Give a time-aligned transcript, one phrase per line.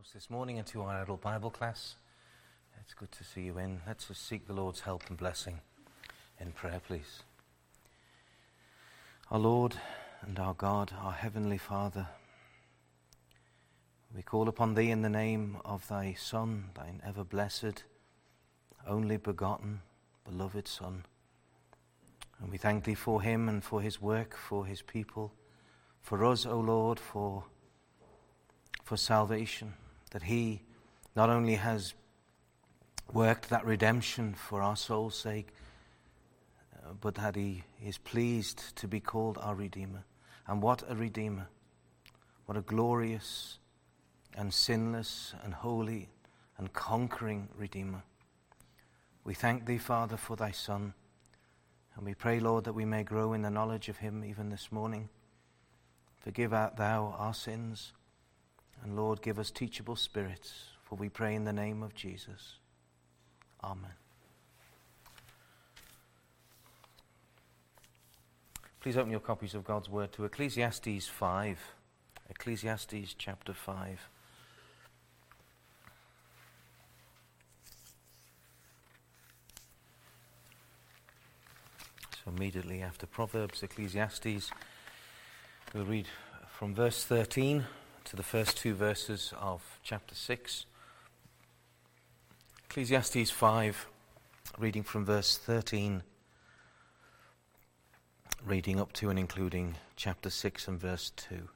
[0.00, 1.96] house this morning and to our adult Bible class.
[2.80, 3.82] It's good to see you in.
[3.86, 5.60] Let's just seek the Lord's help and blessing
[6.40, 7.22] in prayer, please.
[9.30, 9.76] Our Lord
[10.22, 12.06] and our God, our Heavenly Father,
[14.16, 17.84] we call upon Thee in the name of Thy Son, Thine ever blessed,
[18.86, 19.82] only begotten,
[20.24, 21.04] beloved Son.
[22.40, 25.34] And we thank Thee for Him and for His work, for His people,
[26.00, 27.44] for us, O Lord, for
[28.82, 29.72] for salvation,
[30.10, 30.62] that He
[31.16, 31.94] not only has
[33.12, 35.48] worked that redemption for our soul's sake,
[36.74, 40.04] uh, but that He is pleased to be called our Redeemer.
[40.46, 41.48] And what a Redeemer!
[42.46, 43.58] What a glorious
[44.36, 46.08] and sinless and holy
[46.58, 48.02] and conquering Redeemer.
[49.22, 50.94] We thank Thee, Father, for Thy Son,
[51.94, 54.72] and we pray, Lord, that we may grow in the knowledge of Him even this
[54.72, 55.08] morning.
[56.18, 57.92] Forgive Thou our sins
[58.82, 62.54] and Lord, give us teachable spirits, for we pray in the name of Jesus.
[63.62, 63.92] Amen.
[68.80, 71.58] Please open your copies of God's Word to Ecclesiastes 5.
[72.30, 74.08] Ecclesiastes chapter 5.
[82.24, 84.50] So, immediately after Proverbs, Ecclesiastes,
[85.74, 86.06] we'll read
[86.48, 87.66] from verse 13
[88.10, 90.66] to the first two verses of chapter 6.
[92.64, 93.86] Ecclesiastes 5,
[94.58, 96.02] reading from verse 13,
[98.44, 101.48] reading up to and including chapter 6 and verse 2.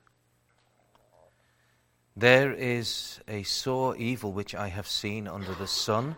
[2.16, 6.14] There is a sore evil which I have seen under the sun,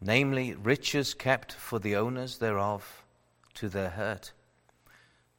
[0.00, 3.04] namely riches kept for the owners thereof
[3.54, 4.30] to their hurt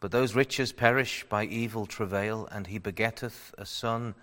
[0.05, 4.13] but those riches perish by evil travail, and he begetteth a son,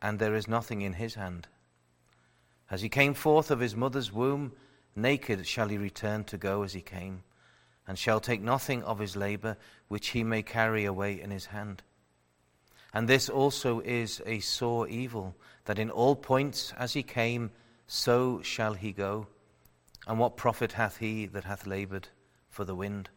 [0.00, 1.46] and there is nothing in his hand.
[2.70, 4.52] As he came forth of his mother's womb,
[4.96, 7.24] naked shall he return to go as he came,
[7.86, 9.58] and shall take nothing of his labor
[9.88, 11.82] which he may carry away in his hand.
[12.94, 15.36] And this also is a sore evil,
[15.66, 17.50] that in all points as he came,
[17.86, 19.26] so shall he go.
[20.06, 22.08] And what profit hath he that hath labored
[22.48, 23.10] for the wind?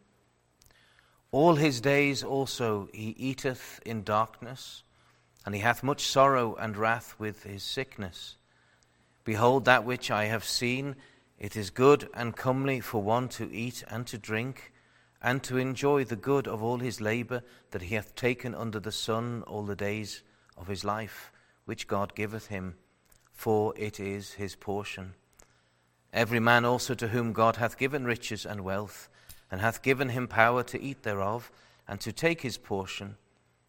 [1.32, 4.82] All his days also he eateth in darkness,
[5.46, 8.36] and he hath much sorrow and wrath with his sickness.
[9.24, 10.94] Behold, that which I have seen,
[11.38, 14.72] it is good and comely for one to eat and to drink,
[15.22, 18.92] and to enjoy the good of all his labor that he hath taken under the
[18.92, 20.22] sun all the days
[20.58, 21.32] of his life,
[21.64, 22.76] which God giveth him,
[23.32, 25.14] for it is his portion.
[26.12, 29.08] Every man also to whom God hath given riches and wealth,
[29.52, 31.52] and hath given him power to eat thereof,
[31.86, 33.16] and to take his portion,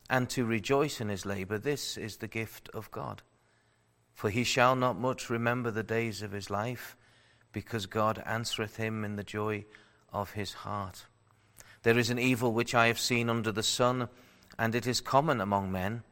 [0.10, 1.58] and to rejoice in his labor.
[1.58, 3.22] This is the gift of God.
[4.14, 6.96] For he shall not much remember the days of his life,
[7.52, 9.66] because God answereth him in the joy
[10.14, 11.06] of his heart.
[11.84, 14.08] There is an evil which I have seen under the sun,
[14.58, 16.04] and it is common among men,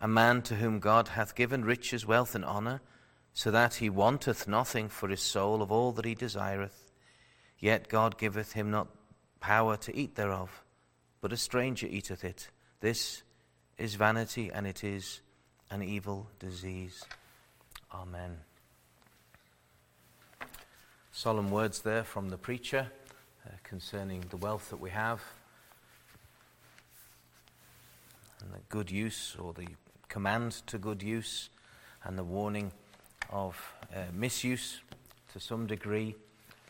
[0.00, 2.80] a man to whom God hath given riches, wealth, and honour,
[3.34, 6.92] so that he wanteth nothing for his soul of all that he desireth.
[7.58, 8.88] Yet God giveth him not
[9.40, 10.62] power to eat thereof,
[11.20, 12.48] but a stranger eateth it.
[12.80, 13.22] This
[13.78, 15.20] is vanity, and it is
[15.70, 17.04] an evil disease.
[17.92, 18.38] Amen.
[21.12, 22.86] Solemn words there from the preacher
[23.46, 25.20] uh, concerning the wealth that we have
[28.40, 29.66] and the good use or the
[30.08, 31.50] command to good use
[32.04, 32.72] and the warning
[33.30, 33.56] of
[33.94, 34.80] uh, misuse
[35.32, 36.14] to some degree,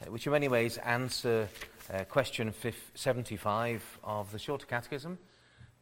[0.09, 1.49] which in many ways answer
[1.93, 2.55] uh, question
[2.95, 5.19] 75 of the Shorter Catechism,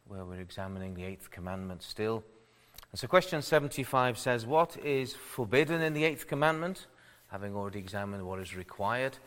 [0.07, 2.23] where we're examining the Eighth Commandment still.
[2.91, 6.87] And so, question 75 says, What is forbidden in the Eighth Commandment?
[7.27, 9.17] Having already examined what is required.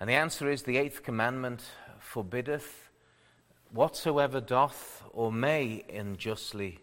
[0.00, 1.62] And the answer is, The Eighth Commandment
[1.98, 2.90] forbiddeth
[3.70, 6.80] whatsoever doth or may unjustly,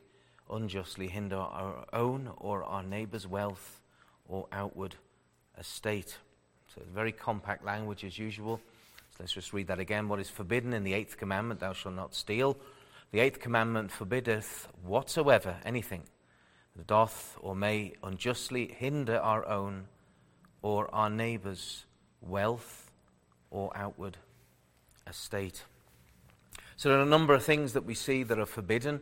[0.50, 3.82] unjustly hinder our own or our neighbour's wealth
[4.28, 4.96] or outward
[5.60, 6.18] estate.
[6.76, 8.60] So, very compact language as usual.
[9.12, 10.10] So let's just read that again.
[10.10, 12.58] What is forbidden in the eighth commandment, thou shalt not steal.
[13.12, 16.04] The eighth commandment forbiddeth whatsoever, anything,
[16.76, 19.86] that doth or may unjustly hinder our own
[20.62, 21.86] or our neighbour's
[22.22, 22.92] wealth
[23.52, 24.18] or outward
[25.08, 25.64] estate.
[26.76, 29.00] So there are a number of things that we see that are forbidden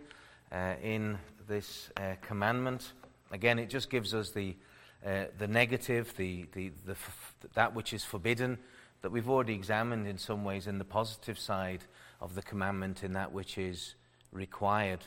[0.52, 2.92] uh, in this uh, commandment.
[3.32, 4.56] Again, it just gives us the,
[5.06, 8.58] uh, the negative, the, the, the f- that which is forbidden
[9.02, 11.84] that we've already examined in some ways in the positive side
[12.22, 13.96] of the commandment in that which is
[14.32, 15.04] required.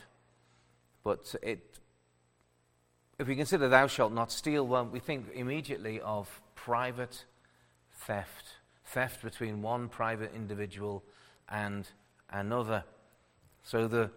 [1.03, 1.79] But it
[3.19, 7.25] if we consider thou shalt not steal, well, we think immediately of private
[7.91, 8.45] theft,
[8.85, 11.03] theft between one private individual
[11.49, 11.89] and
[12.29, 12.83] another.
[13.63, 14.11] So the,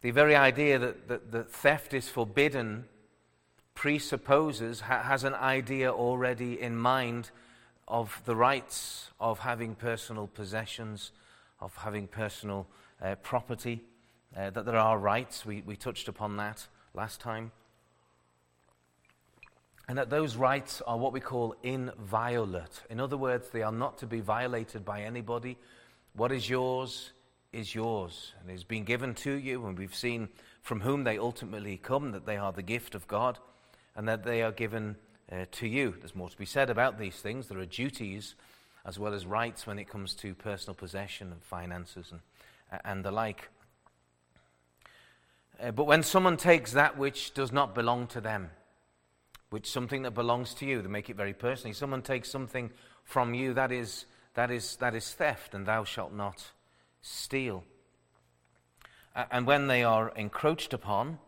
[0.00, 2.86] the very idea that, that, that theft is forbidden
[3.82, 7.32] presupposes, ha, has an idea already in mind
[7.88, 11.10] of the rights of having personal possessions,
[11.60, 12.64] of having personal
[13.02, 13.82] uh, property,
[14.36, 15.44] uh, that there are rights.
[15.44, 17.50] We, we touched upon that last time
[19.88, 22.82] and that those rights are what we call inviolate.
[22.88, 25.58] In other words, they are not to be violated by anybody.
[26.14, 27.10] What is yours
[27.52, 30.28] is yours and is being given to you, and we've seen
[30.60, 33.40] from whom they ultimately come that they are the gift of God
[33.96, 34.96] and that they are given
[35.30, 35.94] uh, to you.
[35.98, 37.48] There's more to be said about these things.
[37.48, 38.34] There are duties
[38.84, 42.20] as well as rights when it comes to personal possession and finances and,
[42.84, 43.48] and the like.
[45.62, 48.50] Uh, but when someone takes that which does not belong to them,
[49.50, 51.74] which something that belongs to you, they make it very personally.
[51.74, 52.70] Someone takes something
[53.04, 56.52] from you, that is, that is, that is theft, and thou shalt not
[57.02, 57.64] steal.
[59.30, 61.18] And when they are encroached upon,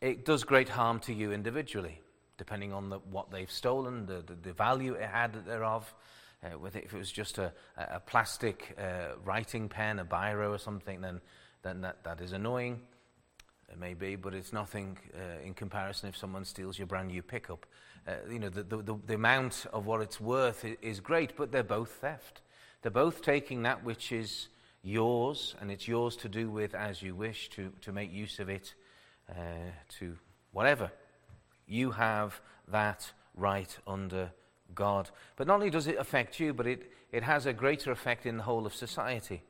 [0.00, 2.00] it does great harm to you individually,
[2.36, 5.94] depending on the, what they've stolen, the, the, the, value it had thereof.
[6.44, 11.00] Uh, if it was just a, a plastic uh, writing pen, a biro or something,
[11.00, 11.20] then,
[11.62, 12.80] then that, that is annoying.
[13.70, 17.22] It may be, but it's nothing uh, in comparison if someone steals your brand new
[17.22, 17.66] pickup.
[18.06, 21.50] Uh, you know, the, the, the, amount of what it's worth is, is great, but
[21.50, 22.42] they're both theft.
[22.82, 24.48] They're both taking that which is
[24.82, 28.50] yours, and it's yours to do with as you wish, to, to make use of
[28.50, 28.74] it,
[29.30, 30.16] uh, to
[30.52, 30.90] whatever.
[31.66, 34.30] You have that right under
[34.74, 35.10] God.
[35.36, 38.36] But not only does it affect you, but it, it has a greater effect in
[38.36, 39.42] the whole of society.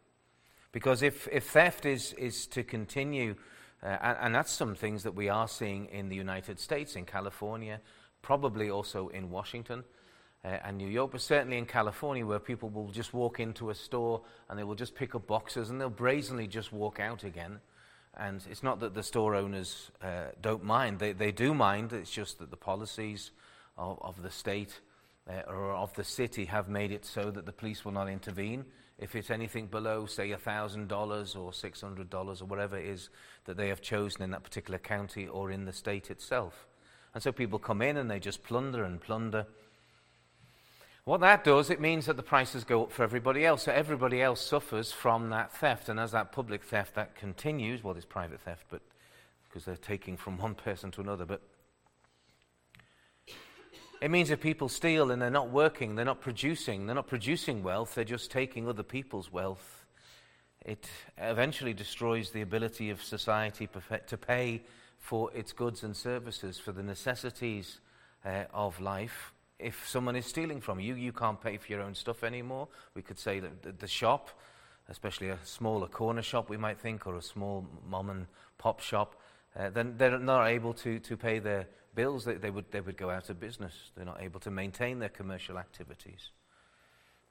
[0.72, 3.36] Because if, if theft is, is to continue
[3.84, 7.04] uh, and, and, that's some things that we are seeing in the United States, in
[7.04, 7.80] California,
[8.22, 9.84] probably also in Washington
[10.42, 13.74] uh, and New York, but certainly in California, where people will just walk into a
[13.74, 17.60] store and they will just pick up boxes and they'll brazenly just walk out again.
[18.16, 22.10] And it's not that the store owners uh, don't mind, they, they do mind, it's
[22.10, 23.32] just that the policies
[23.76, 24.80] of, of the state
[25.28, 28.64] uh, or of the city have made it so that the police will not intervene
[28.98, 33.10] if it's anything below, say, $1,000 or $600 or whatever it is
[33.44, 36.66] that they have chosen in that particular county or in the state itself.
[37.12, 39.46] And so people come in and they just plunder and plunder.
[41.04, 43.64] What that does, it means that the prices go up for everybody else.
[43.64, 45.90] So everybody else suffers from that theft.
[45.90, 48.80] And as that public theft that continues, well, it's private theft, but
[49.46, 51.42] because they're taking from one person to another, but
[54.00, 57.62] it means if people steal and they're not working, they're not producing, they're not producing
[57.62, 59.84] wealth, they're just taking other people's wealth.
[60.64, 63.68] It eventually destroys the ability of society
[64.06, 64.62] to pay
[64.98, 67.80] for its goods and services, for the necessities
[68.24, 69.33] uh, of life.
[69.58, 72.68] If someone is stealing from you, you can't pay for your own stuff anymore.
[72.94, 74.30] We could say that the shop,
[74.88, 78.26] especially a smaller corner shop, we might think, or a small mom and
[78.58, 79.16] pop shop,
[79.56, 82.96] uh, then they're not able to, to pay their bills, they, they, would, they would
[82.96, 83.90] go out of business.
[83.94, 86.30] They're not able to maintain their commercial activities.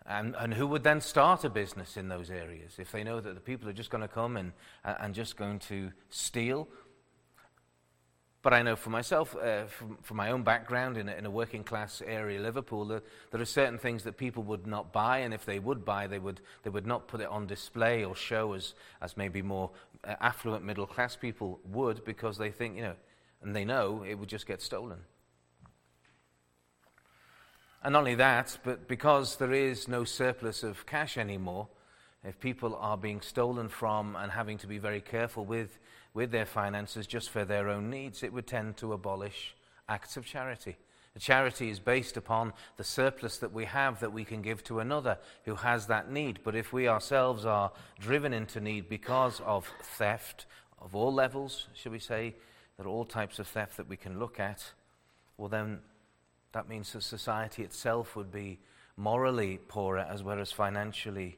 [0.05, 3.35] And, and who would then start a business in those areas if they know that
[3.35, 4.51] the people are just going to come and,
[4.83, 6.67] and just going to steal?
[8.43, 11.31] But I know for myself, uh, from, from, my own background in a, in a
[11.31, 15.33] working class area, Liverpool, that there are certain things that people would not buy, and
[15.33, 18.51] if they would buy, they would, they would not put it on display or show
[18.51, 19.71] as, as maybe more
[20.03, 22.95] uh, affluent middle class people would because they think, you know,
[23.41, 24.99] and they know it would just get stolen.
[27.81, 31.69] And not only that, but because there is no surplus of cash anymore,
[32.23, 35.77] if people are being stolen from and having to be very careful with,
[36.13, 39.55] with their finances just for their own needs, it would tend to abolish
[39.89, 40.77] acts of charity.
[41.15, 44.79] A charity is based upon the surplus that we have that we can give to
[44.79, 46.39] another who has that need.
[46.43, 50.45] But if we ourselves are driven into need because of theft
[50.81, 52.33] of all levels, shall we say,
[52.77, 54.71] there are all types of theft that we can look at,
[55.37, 55.79] well, then
[56.53, 58.59] that means that society itself would be
[58.97, 61.37] morally poorer as well as financially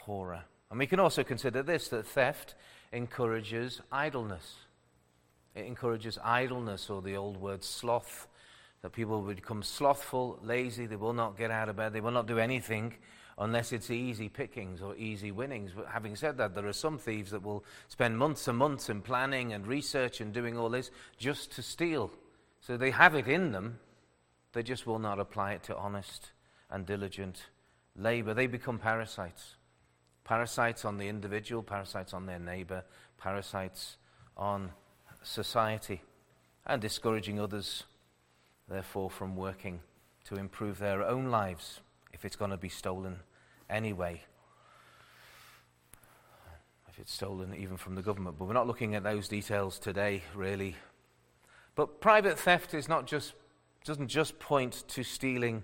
[0.00, 0.44] poorer.
[0.70, 2.54] And we can also consider this that theft
[2.92, 4.56] encourages idleness.
[5.54, 8.28] It encourages idleness, or the old word sloth,
[8.82, 12.12] that people would become slothful, lazy, they will not get out of bed, they will
[12.12, 12.94] not do anything
[13.38, 15.72] unless it's easy pickings or easy winnings.
[15.74, 19.00] But having said that, there are some thieves that will spend months and months in
[19.00, 22.12] planning and research and doing all this just to steal.
[22.60, 23.80] So they have it in them,
[24.52, 26.32] they just will not apply it to honest
[26.70, 27.46] and diligent
[27.96, 28.34] labor.
[28.34, 29.56] They become parasites.
[30.24, 32.84] Parasites on the individual, parasites on their neighbor,
[33.18, 33.96] parasites
[34.36, 34.70] on
[35.22, 36.02] society.
[36.66, 37.84] and discouraging others,
[38.68, 39.80] therefore, from working
[40.24, 41.80] to improve their own lives
[42.12, 43.16] if it's going to be stolen
[43.68, 44.22] anyway.
[46.88, 48.38] If it's stolen even from the government.
[48.38, 50.76] But we're not looking at those details today, really.
[51.74, 53.32] But private theft is not just,
[53.84, 55.62] doesn't just point to stealing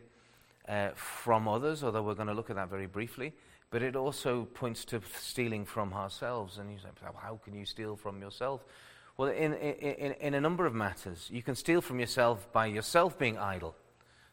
[0.69, 3.35] uh, from others, although we're going to look at that very briefly,
[3.71, 6.59] but it also points to stealing from ourselves.
[6.59, 8.65] And you say, how can you steal from yourself?
[9.17, 13.19] Well, in, in, in a number of matters, you can steal from yourself by yourself
[13.19, 13.75] being idle.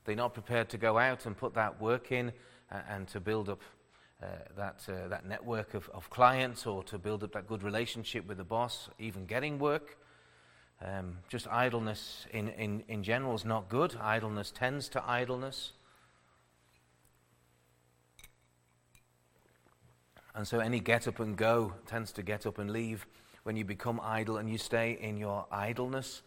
[0.06, 2.34] They're not prepared to go out and put that work in
[2.72, 3.62] uh, and to build up
[4.22, 4.26] uh,
[4.58, 8.38] that, uh, that network of, of clients or to build up that good relationship with
[8.38, 9.98] the boss, even getting work.
[10.82, 13.96] Um, just idleness in, in, in general is not good.
[14.02, 15.72] Idleness tends to idleness.
[20.36, 23.06] And so any get up and go tends to get up and leave
[23.44, 26.22] when you become idle and you stay in your idleness.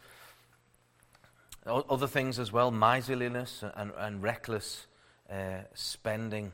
[1.67, 4.87] Other things as well, miserliness and, and reckless
[5.31, 6.53] uh, spending.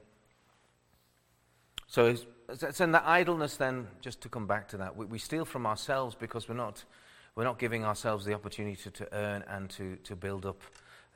[1.87, 5.19] So it's, it's, in the idleness then, just to come back to that, we, we
[5.19, 6.83] steal from ourselves because we're not,
[7.35, 10.63] we're not giving ourselves the opportunity to, to earn and to, to build up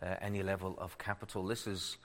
[0.02, 1.46] uh, any level of capital.
[1.46, 1.96] This is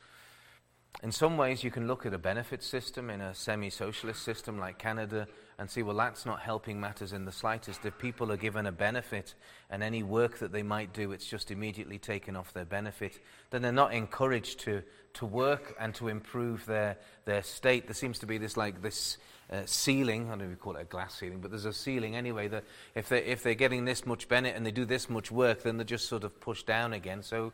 [1.04, 4.60] in some ways, you can look at a benefit system in a semi socialist system
[4.60, 7.86] like Canada and see, well, that's not helping matters in the slightest.
[7.86, 9.34] If people are given a benefit
[9.70, 13.20] and any work that they might do, it's just immediately taken off their benefit,
[13.50, 14.84] then they're not encouraged to,
[15.16, 17.88] to work and to improve their, their state.
[17.88, 19.18] There seems to be this, like, this
[19.52, 20.28] uh, ceiling.
[20.28, 22.48] I don't know if you call it a glass ceiling, but there's a ceiling anyway.
[22.48, 25.64] That if, they, if they're getting this much benefit and they do this much work,
[25.64, 27.24] then they're just sort of pushed down again.
[27.24, 27.54] So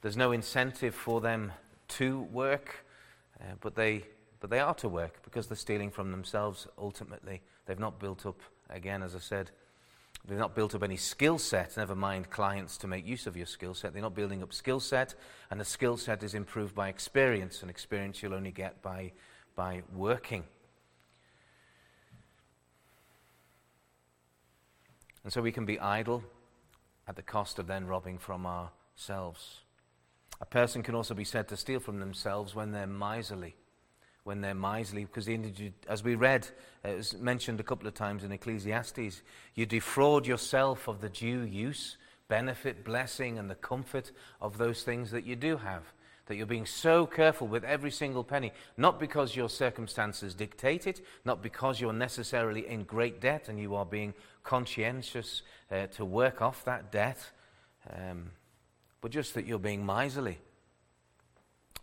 [0.00, 1.52] there's no incentive for them
[1.88, 2.84] to work,
[3.40, 4.04] uh, but, they,
[4.40, 7.42] but they are to work because they're stealing from themselves ultimately.
[7.66, 8.40] They've not built up,
[8.70, 9.50] again, as I said,
[10.26, 13.46] they've not built up any skill set, never mind clients to make use of your
[13.46, 13.92] skill set.
[13.92, 15.14] They're not building up skill set,
[15.50, 19.12] and the skill set is improved by experience, and experience you'll only get by,
[19.54, 20.44] by working.
[25.24, 26.24] And so we can be idle
[27.06, 29.60] at the cost of then robbing from ourselves.
[30.40, 33.56] A person can also be said to steal from themselves when they're miserly.
[34.24, 36.48] When they're miserly, because the, as we read,
[36.84, 39.22] it was mentioned a couple of times in Ecclesiastes,
[39.54, 41.96] you defraud yourself of the due use,
[42.28, 45.82] benefit, blessing, and the comfort of those things that you do have.
[46.26, 51.00] That you're being so careful with every single penny, not because your circumstances dictate it,
[51.24, 54.12] not because you're necessarily in great debt and you are being
[54.44, 57.30] conscientious uh, to work off that debt.
[57.90, 58.32] Um,
[59.00, 60.38] but just that you're being miserly.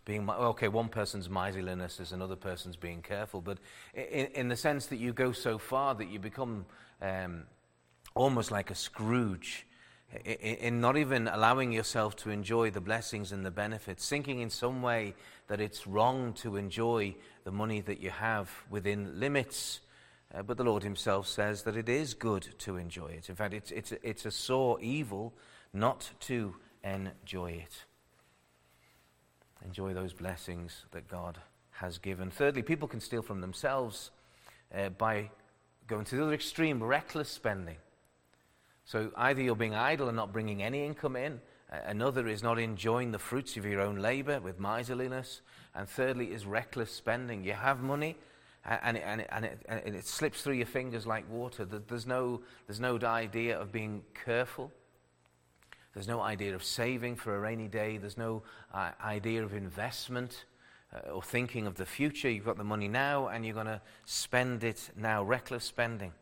[0.04, 3.58] Being, okay, one person's miserliness is another person's being careful, but
[3.92, 6.64] in, in the sense that you go so far that you become
[7.02, 7.42] um,
[8.14, 9.66] almost like a Scrooge,
[10.24, 14.80] in, not even allowing yourself to enjoy the blessings and the benefits, thinking in some
[14.80, 15.14] way
[15.48, 19.80] that it's wrong to enjoy the money that you have within limits.
[20.34, 23.28] Uh, but the Lord Himself says that it is good to enjoy it.
[23.28, 25.34] In fact, it's, it's, it's a sore evil
[25.72, 26.54] not to
[26.86, 27.84] enjoy it.
[29.64, 31.38] Enjoy those blessings that God
[31.72, 32.30] has given.
[32.30, 34.10] Thirdly, people can steal from themselves
[34.74, 35.30] uh, by
[35.86, 37.76] going to the other extreme, reckless spending.
[38.84, 41.40] So either you're being idle and not bringing any income in,
[41.72, 45.40] uh, another is not enjoying the fruits of your own labor with miserliness,
[45.74, 47.42] and thirdly is reckless spending.
[47.44, 48.16] You have money,
[48.64, 51.64] and it, and, it, and, it, and it, slips through your fingers like water.
[51.64, 54.70] There's no, there's no idea of being careful.
[55.96, 57.96] There's no idea of saving for a rainy day.
[57.96, 58.42] There's no
[58.74, 60.44] uh, idea of investment
[60.94, 62.28] uh, or thinking of the future.
[62.28, 65.22] You've got the money now and you're going to spend it now.
[65.22, 66.12] Reckless spending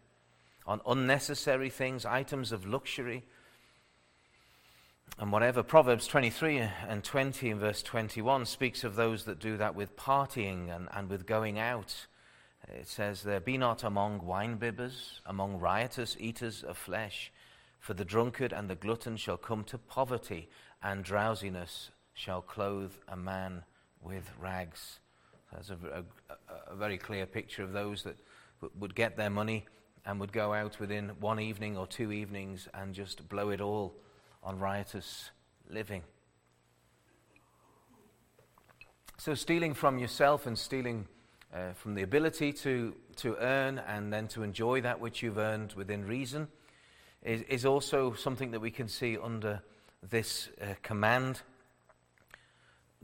[0.64, 3.24] on unnecessary things, items of luxury,
[5.18, 5.64] and whatever.
[5.64, 10.72] Proverbs 23 and 20 in verse 21 speaks of those that do that with partying
[10.72, 12.06] and, and with going out.
[12.68, 17.32] It says there, Be not among winebibbers, among riotous eaters of flesh
[17.85, 20.49] for the drunkard and the glutton shall come to poverty,
[20.83, 23.62] and drowsiness shall clothe a man
[24.01, 25.01] with rags.
[25.53, 28.16] That's a, a, a very clear picture of those that
[28.62, 29.66] w- would get their money
[30.07, 33.94] and would go out within one evening or two evenings and just blow it all
[34.42, 35.31] on riotous
[35.68, 36.05] living.
[39.18, 41.07] So, stealing from yourself and stealing
[41.53, 45.75] uh, from the ability to, to earn and then to enjoy that which you've earned
[45.75, 46.49] within reason
[47.24, 49.62] is, is also something that we can see under
[50.08, 51.40] this uh, command.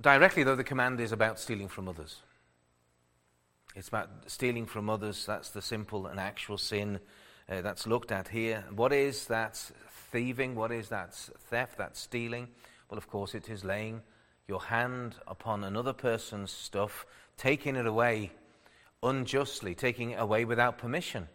[0.01, 2.17] Directly, though, the command is about stealing from others.
[3.75, 5.25] It's about stealing from others.
[5.27, 7.01] That's the simple and actual sin.
[7.51, 8.65] uh, that's looked at here.
[8.75, 9.57] What is that
[10.13, 10.55] thieving?
[10.55, 12.49] What is that theft, that stealing?
[12.89, 14.03] Well, of course, it is laying
[14.47, 17.07] your hand upon another person's stuff,
[17.37, 18.33] taking it away
[19.03, 21.29] unjustly, taking it away without permission.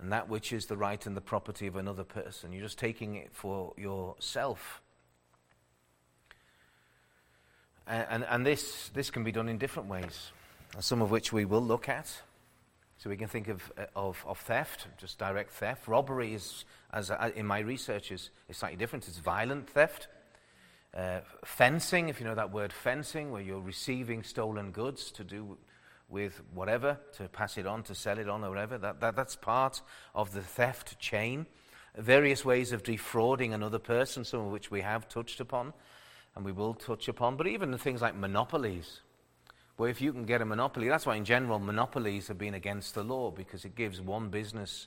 [0.00, 2.52] And that which is the right and the property of another person.
[2.52, 4.82] You're just taking it for yourself.
[7.86, 10.32] And, and, and this, this can be done in different ways,
[10.80, 12.10] some of which we will look at.
[12.98, 15.86] So we can think of, uh, of, of theft, just direct theft.
[15.86, 19.06] Robbery is, as I, in my research, is, is slightly different.
[19.08, 20.08] It's violent theft.
[20.96, 25.58] Uh, fencing, if you know that word fencing, where you're receiving stolen goods to do
[26.08, 29.36] with whatever, to pass it on, to sell it on, or whatever, that, that, that's
[29.36, 29.82] part
[30.14, 31.46] of the theft chain.
[31.96, 35.72] Various ways of defrauding another person, some of which we have touched upon
[36.34, 39.00] and we will touch upon, but even things like monopolies.
[39.76, 42.94] Where if you can get a monopoly, that's why in general monopolies have been against
[42.94, 44.86] the law because it gives one business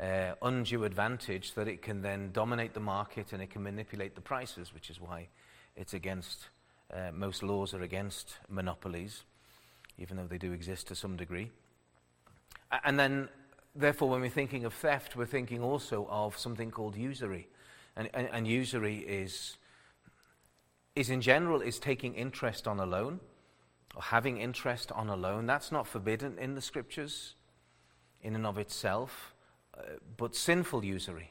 [0.00, 4.20] uh, undue advantage that it can then dominate the market and it can manipulate the
[4.20, 5.28] prices, which is why
[5.76, 6.48] it's against,
[6.92, 9.24] uh, most laws are against monopolies,
[9.98, 11.50] even though they do exist to some degree.
[12.84, 13.28] And then,
[13.74, 17.48] therefore, when we're thinking of theft, we're thinking also of something called usury.
[17.96, 19.56] And, and, and usury is
[20.94, 23.20] is in general is taking interest on a loan
[23.94, 25.46] or having interest on a loan.
[25.46, 27.36] That's not forbidden in the scriptures
[28.20, 29.32] in and of itself,
[29.76, 29.82] uh,
[30.16, 31.30] but sinful usury,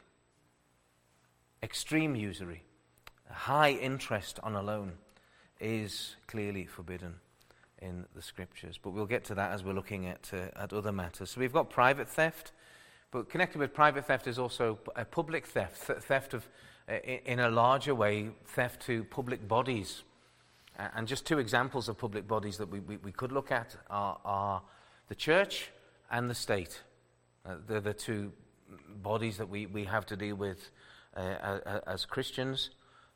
[1.62, 2.64] extreme usury,
[3.30, 4.94] high interest on a loan
[5.60, 7.16] is clearly forbidden
[7.82, 8.80] in the scriptures.
[8.82, 11.32] But we'll get to that as we're looking at, uh, at other matters.
[11.32, 12.52] So we've got private theft,
[13.12, 16.48] but connected with private theft is also a public theft, th- theft of
[16.90, 20.04] uh, in a larger way, theft to public bodies.
[20.96, 24.20] And just two examples of public bodies that we, we, we could look at are,
[24.24, 24.62] are,
[25.10, 25.70] the church
[26.12, 26.82] and the state.
[27.46, 28.32] Uh, they're the two
[29.02, 30.70] bodies that we, we have to deal with
[31.16, 32.70] uh, as Christians.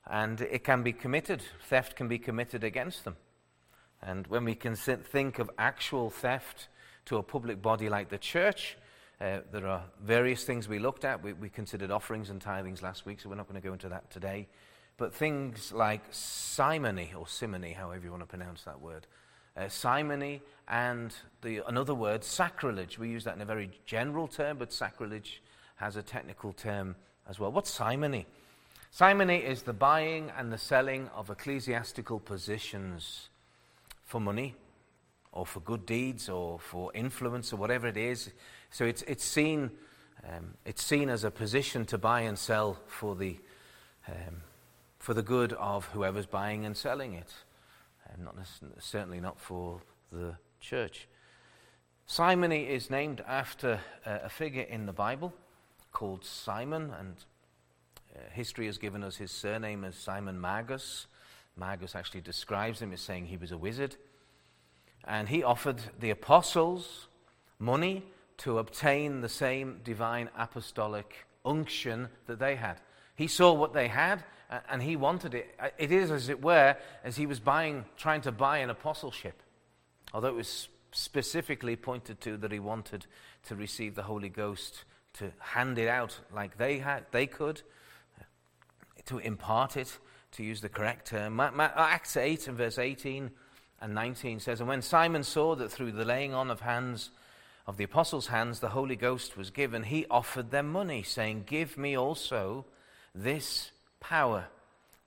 [0.09, 3.15] And it can be committed, theft can be committed against them.
[4.03, 6.67] And when we can think of actual theft
[7.05, 8.77] to a public body like the church,
[9.19, 11.21] uh, there are various things we looked at.
[11.21, 13.89] We, we, considered offerings and tithings last week, so we're not going to go into
[13.89, 14.47] that today.
[14.97, 19.05] But things like simony, or simony, however you want to pronounce that word,
[19.55, 22.97] uh, simony and the, another word, sacrilege.
[22.97, 25.43] We use that in a very general term, but sacrilege
[25.75, 26.95] has a technical term
[27.29, 27.51] as well.
[27.51, 28.25] What's simony?
[28.89, 33.29] Simony is the buying and the selling of ecclesiastical positions
[34.11, 34.53] for money
[35.31, 38.29] or for good deeds or for influence or whatever it is.
[38.69, 39.71] So it's, it's, seen,
[40.27, 43.39] um, it's seen as a position to buy and sell for the,
[44.09, 44.41] um,
[44.99, 47.31] for the good of whoever's buying and selling it,
[48.11, 48.35] and not
[48.79, 49.79] certainly not for
[50.11, 51.07] the church.
[52.05, 55.33] Simony is named after uh, a figure in the Bible
[55.93, 57.15] called Simon, and
[58.13, 61.07] uh, history has given us his surname as Simon Magus.
[61.61, 63.95] Magus actually describes him as saying he was a wizard.
[65.05, 67.07] And he offered the apostles
[67.59, 68.03] money
[68.37, 72.81] to obtain the same divine apostolic unction that they had.
[73.15, 74.23] He saw what they had
[74.69, 75.55] and he wanted it.
[75.59, 79.41] Uh, it is, as it were, as he was buying, trying to buy an apostleship.
[80.13, 83.05] Although it was specifically pointed to that he wanted
[83.45, 87.61] to receive the Holy Ghost to hand it out like they had, they could,
[89.05, 89.97] to impart it,
[90.33, 91.39] to use the correct term.
[91.39, 93.31] Uh, Acts 8 and verse 18
[93.81, 97.09] and 19 says, And when Simon saw that through the laying on of hands
[97.67, 101.77] of the apostles' hands the Holy Ghost was given, he offered them money, saying, Give
[101.77, 102.65] me also
[103.13, 104.45] this power,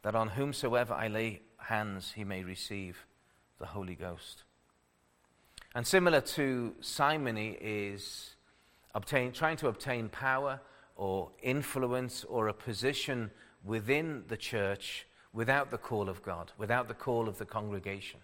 [0.02, 3.06] that on whomsoever I lay hands he may receive
[3.58, 4.42] the Holy Ghost.
[5.74, 8.34] And similar to simony is
[8.94, 10.60] obtain, trying to obtain power
[10.96, 13.30] or influence or a position
[13.64, 18.20] within the church without the call of God, without the call of the congregation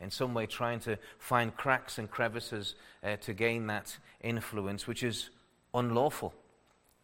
[0.00, 5.02] in some way trying to find cracks and crevices uh, to gain that influence, which
[5.02, 5.30] is
[5.74, 6.34] unlawful.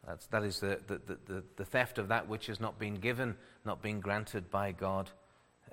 [0.07, 3.37] That's, that is the, the, the, the, theft of that which has not been given,
[3.65, 5.11] not been granted by God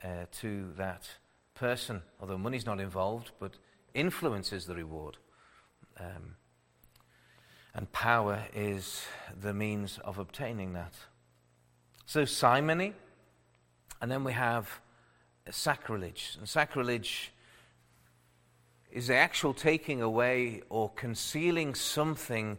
[0.03, 1.09] uh, to that
[1.53, 2.01] person.
[2.19, 3.57] Although money's not involved, but
[3.93, 5.17] influence is the reward.
[5.99, 6.35] Um,
[7.73, 9.03] and power is
[9.39, 10.93] the means of obtaining that.
[12.05, 12.93] So, simony,
[14.01, 14.81] and then we have
[15.49, 16.35] sacrilege.
[16.39, 17.31] And sacrilege
[18.91, 22.57] is the actual taking away or concealing something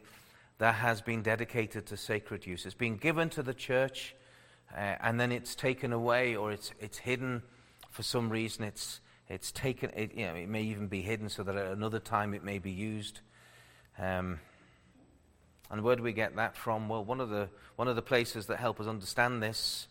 [0.58, 2.64] that has been dedicated to sacred use.
[2.64, 4.14] It's been given to the church,
[4.74, 7.42] uh, and then it's taken away or it's, it's hidden
[7.90, 8.64] for some reason.
[8.64, 11.98] It's, it's taken, it, you know, it may even be hidden so that at another
[11.98, 13.20] time it may be used.
[13.98, 14.38] Um,
[15.70, 16.88] And where do we get that from?
[16.88, 19.88] Well, one of the, one of the places that help us understand this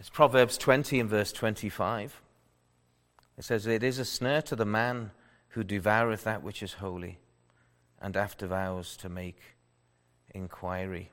[0.00, 2.20] is Proverbs 20 and verse 25.
[3.36, 5.10] It says, It is a snare to the man
[5.50, 7.18] who devoureth that which is holy,
[8.00, 9.40] and after vows to make
[10.34, 11.10] inquiry.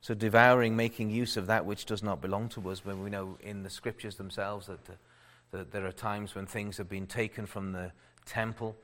[0.00, 3.38] So, devouring, making use of that which does not belong to us, when we know
[3.40, 4.92] in the scriptures themselves that, the,
[5.52, 7.92] that there are times when things have been taken from the
[8.24, 8.76] temple,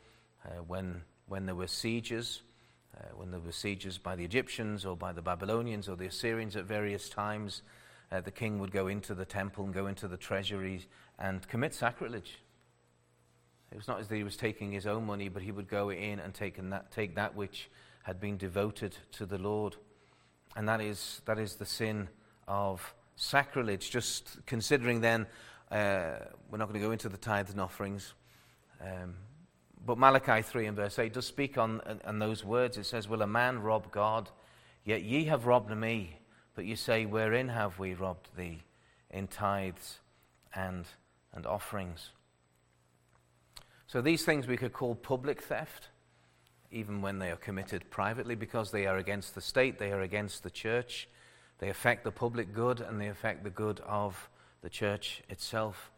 [0.45, 2.43] uh, when, when there were sieges,
[2.97, 6.57] uh, when there were sieges by the Egyptians or by the Babylonians or the Assyrians
[6.57, 7.63] at various times,
[8.13, 10.87] uh, the king would go into the temple and go into the treasury
[11.19, 12.39] and commit sacrilege.
[13.71, 15.89] It was not as though he was taking his own money, but he would go
[15.89, 17.71] in and take that, take that which
[18.03, 19.77] had been devoted to the Lord.
[20.55, 22.09] And that is, that is the sin
[22.47, 23.91] of sacrilege.
[23.91, 25.27] Just considering then,
[25.71, 26.17] uh,
[26.51, 28.13] we're not going to go into the tithes and offerings,
[28.83, 29.15] um,
[29.87, 32.77] but Malachi 3 and verse 8 does speak on, on those words.
[32.77, 34.29] It says, Will a man rob God?
[34.85, 36.19] Yet ye have robbed me.
[36.55, 38.63] But you say, Wherein have we robbed thee?
[39.11, 39.99] In tithes
[40.55, 40.87] and,
[41.33, 42.11] and offerings.
[43.87, 45.89] So these things we could call public theft,
[46.71, 50.43] even when they are committed privately, because they are against the state, they are against
[50.43, 51.09] the church,
[51.59, 54.31] they affect the public good, and they affect the good of
[54.63, 55.91] the church itself.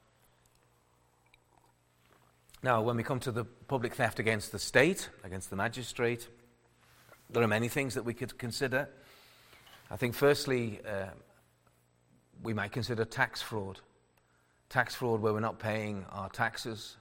[2.65, 6.29] Now, when we come to the public theft against the state, against the magistrate,
[7.31, 8.89] there are many things that we could consider.
[9.95, 11.11] I think, firstly, uh,
[12.43, 13.79] we might consider tax fraud.
[14.69, 16.97] Tax fraud where we're not paying our taxes,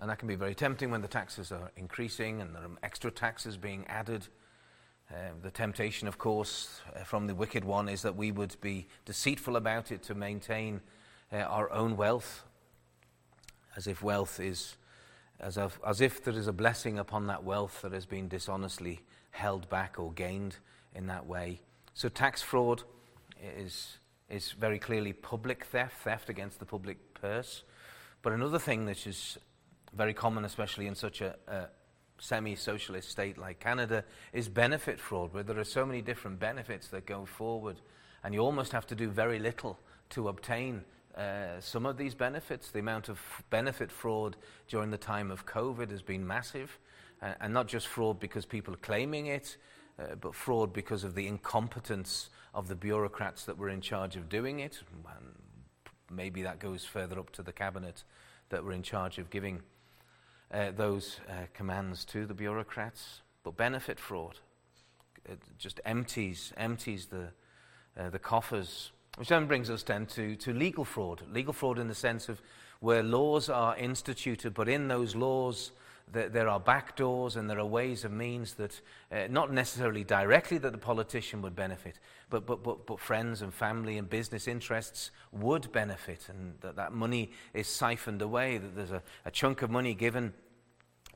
[0.00, 3.12] and that can be very tempting when the taxes are increasing and there are extra
[3.12, 4.26] taxes being added.
[5.08, 8.88] Uh, the temptation, of course, uh, from the wicked one is that we would be
[9.04, 10.80] deceitful about it to maintain
[11.32, 12.42] uh, our own wealth,
[13.76, 14.76] as if wealth is
[15.38, 19.02] as if, as if there is a blessing upon that wealth that has been dishonestly
[19.30, 20.56] held back or gained
[20.96, 21.60] in that way.
[21.96, 22.82] So, tax fraud
[23.56, 27.62] is, is very clearly public theft, theft against the public purse.
[28.20, 29.38] But another thing that is
[29.94, 31.66] very common, especially in such a, a
[32.18, 36.88] semi socialist state like Canada, is benefit fraud, where there are so many different benefits
[36.88, 37.80] that go forward,
[38.24, 39.78] and you almost have to do very little
[40.10, 40.82] to obtain
[41.16, 42.72] uh, some of these benefits.
[42.72, 46.76] The amount of benefit fraud during the time of COVID has been massive,
[47.22, 49.56] uh, and not just fraud because people are claiming it,
[49.98, 54.28] uh, but fraud because of the incompetence of the bureaucrats that were in charge of
[54.28, 54.80] doing it.
[54.92, 55.34] And
[56.10, 58.04] maybe that goes further up to the cabinet
[58.48, 59.62] that were in charge of giving
[60.52, 63.22] uh, those uh, commands to the bureaucrats.
[63.42, 64.38] But benefit fraud
[65.26, 67.28] it just empties empties the
[68.10, 71.22] the coffers which then brings us then to, to legal fraud.
[71.32, 72.42] Legal fraud in the sense of
[72.80, 75.70] where laws are instituted, but in those laws
[76.12, 80.04] there, there are back doors and there are ways and means that, uh, not necessarily
[80.04, 81.98] directly that the politician would benefit,
[82.30, 86.92] but, but, but, but friends and family and business interests would benefit, and that that
[86.92, 90.32] money is siphoned away, that there's a, a chunk of money given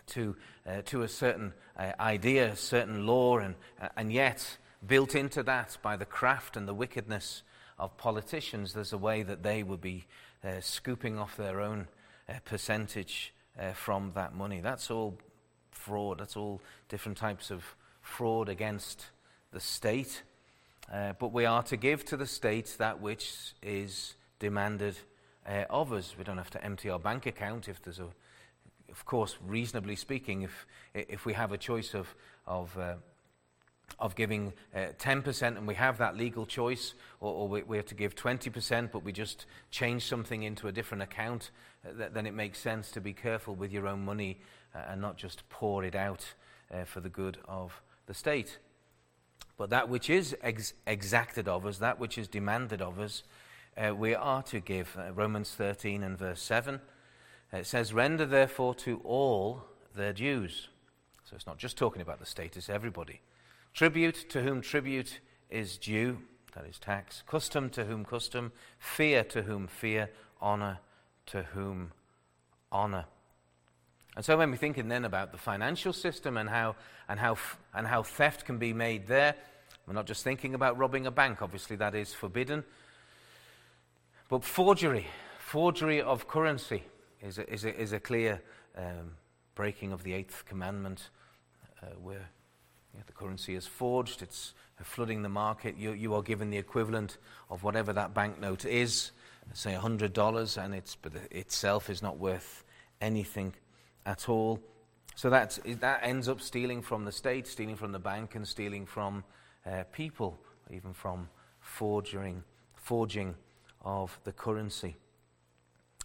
[0.06, 5.14] to, uh, to a certain uh, idea, a certain law, and, uh, and yet built
[5.14, 7.42] into that by the craft and the wickedness
[7.78, 10.06] of politicians, there's a way that they would be
[10.44, 11.88] uh, scooping off their own
[12.28, 14.60] uh, percentage uh, from that money.
[14.60, 15.18] That's all
[15.70, 16.18] fraud.
[16.18, 17.64] That's all different types of
[18.00, 19.06] fraud against
[19.52, 20.22] the state.
[20.92, 24.96] Uh, but we are to give to the state that which is demanded
[25.46, 26.14] uh, of us.
[26.16, 28.08] We don't have to empty our bank account if there's a,
[28.90, 32.14] of course, reasonably speaking, if, if we have a choice of,
[32.46, 32.94] of uh,
[33.98, 37.86] of giving uh, 10% and we have that legal choice, or, or we, we, have
[37.86, 41.50] to give 20%, but we just change something into a different account,
[41.84, 44.38] uh, th- then it makes sense to be careful with your own money
[44.74, 46.34] uh, and not just pour it out
[46.72, 48.58] uh, for the good of the state.
[49.56, 53.24] But that which is ex- exacted of us, that which is demanded of us,
[53.76, 54.96] uh, we are to give.
[54.96, 56.80] Uh, Romans 13 and verse 7.
[57.52, 60.68] It says, Render therefore to all their dues.
[61.24, 63.20] So it's not just talking about the state, it's everybody.
[63.78, 66.18] Tribute to whom tribute is due,
[66.56, 67.22] that is tax.
[67.28, 68.50] Custom to whom custom.
[68.80, 70.10] Fear to whom fear.
[70.40, 70.80] Honor
[71.26, 71.92] to whom
[72.72, 73.04] honor.
[74.16, 76.74] And so when we're thinking then about the financial system and how,
[77.08, 77.36] and how,
[77.72, 79.36] and how theft can be made there,
[79.86, 82.64] we're not just thinking about robbing a bank, obviously, that is forbidden.
[84.28, 85.06] But forgery,
[85.38, 86.82] forgery of currency,
[87.22, 88.42] is a, is a, is a clear
[88.76, 89.12] um,
[89.54, 91.10] breaking of the eighth commandment
[91.80, 91.90] uh,
[93.06, 95.76] the currency is forged, it's flooding the market.
[95.76, 97.18] You, you are given the equivalent
[97.50, 99.12] of whatever that banknote is,
[99.52, 102.64] say $100, and it's, but itself is not worth
[103.00, 103.54] anything
[104.06, 104.60] at all.
[105.14, 108.86] So that, that ends up stealing from the state, stealing from the bank, and stealing
[108.86, 109.24] from
[109.66, 110.38] uh, people,
[110.70, 111.28] even from
[111.60, 112.42] forging,
[112.74, 113.34] forging
[113.82, 114.96] of the currency.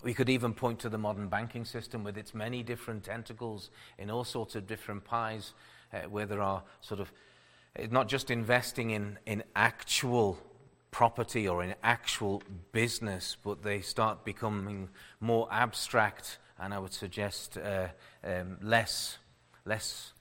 [0.04, 4.10] We could even point to the modern banking system with its many different tentacles in
[4.10, 5.54] all sorts of different pies,
[5.94, 7.12] uh, where there are sort of
[7.90, 10.38] not just investing in, in actual
[10.92, 17.58] property or in actual business, but they start becoming more abstract and I would suggest
[17.58, 17.88] uh,
[18.24, 19.18] um, less,
[19.66, 20.14] less,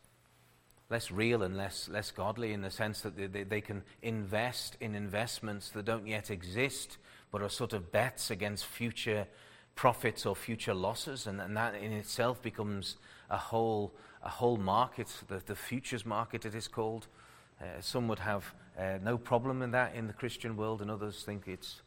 [0.91, 4.77] less real and less, less godly in the sense that they, they, they can invest
[4.81, 6.99] in investments that don't yet exist,
[7.31, 9.27] but are sort of bets against future
[9.75, 12.97] profits or future losses, and, and that in itself becomes
[13.31, 17.09] a whole, a whole market, the, the futures market it is called.
[17.61, 21.23] Uh, some would have uh, no problem in that in the Christian world, and others
[21.23, 21.83] think it's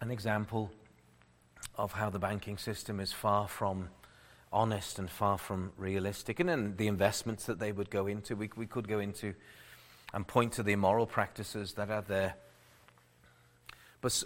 [0.00, 0.70] an example
[1.76, 3.88] of how the banking system is far from
[4.52, 6.40] honest and far from realistic.
[6.40, 9.34] And then the investments that they would go into, we, we could go into
[10.12, 12.34] and point to the immoral practices that are there.
[14.02, 14.22] But,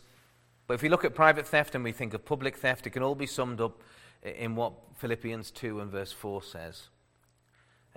[0.67, 3.03] but if we look at private theft and we think of public theft, it can
[3.03, 3.81] all be summed up
[4.27, 6.89] in what Philippians 2 and verse 4 says.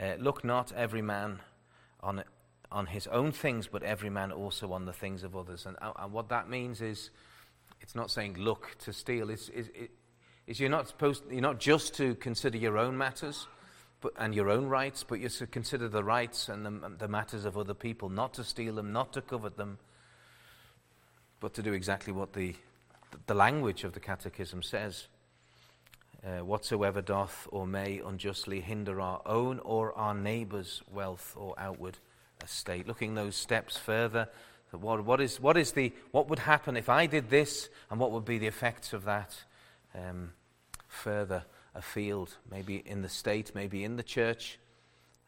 [0.01, 1.39] Uh, look not every man
[2.01, 2.23] on,
[2.71, 5.65] on his own things, but every man also on the things of others.
[5.65, 7.09] And, uh, and what that means is
[7.81, 9.29] it's not saying look to steal.
[9.29, 13.47] It's, it's, you're, not supposed, you're not just to consider your own matters
[14.01, 17.45] but, and your own rights, but you're to consider the rights and the, the matters
[17.45, 19.77] of other people, not to steal them, not to covet them,
[21.39, 22.55] but to do exactly what the,
[23.27, 25.07] the language of the Catechism says.
[26.21, 31.97] Uh, whatsoever doth or may unjustly hinder our own or our neighbour's wealth or outward
[32.43, 32.85] estate.
[32.85, 34.27] Looking those steps further,
[34.71, 38.11] what, what, is, what, is the, what would happen if I did this, and what
[38.11, 39.45] would be the effects of that
[39.95, 40.33] um,
[40.87, 42.35] further afield?
[42.51, 44.59] Maybe in the state, maybe in the church,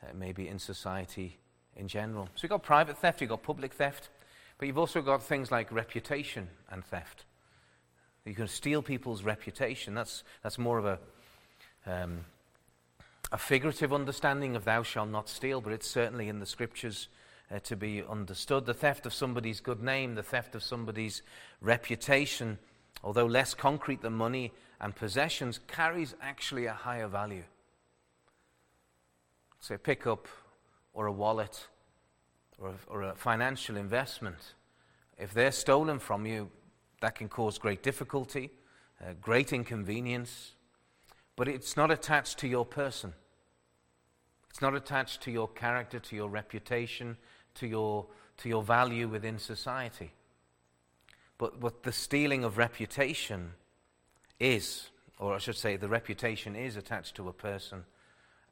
[0.04, 1.40] uh, maybe in society
[1.76, 2.26] in general.
[2.36, 4.10] So you've got private theft, you've got public theft,
[4.58, 7.26] but you've also got things like reputation and theft.
[8.26, 9.96] You can steal people's reputation.
[9.96, 11.00] That's, that's more of a,
[11.86, 12.26] um,
[13.32, 17.08] a figurative understanding of thou shalt not steal, but it's certainly in the scriptures
[17.54, 18.66] uh, to be understood.
[18.66, 21.24] The theft of somebody's good name, the theft of somebody's
[21.62, 22.60] reputation,
[23.04, 27.44] although less concrete than money and possessions, carries actually a higher value.
[29.60, 30.28] Say, a pickup
[30.94, 31.68] or a wallet
[32.60, 34.38] or a, or a financial investment.
[35.18, 36.50] If they're stolen from you,
[37.02, 38.52] that can cause great difficulty,
[39.02, 40.54] uh, great inconvenience,
[41.36, 43.14] but it's not attached to your person.
[44.50, 47.18] It's not attached to your character, to your reputation,
[47.56, 48.06] to your,
[48.38, 50.12] to your value within society.
[51.38, 53.54] But what the stealing of reputation
[54.40, 57.86] is, or I should say, the reputation is attached to a person.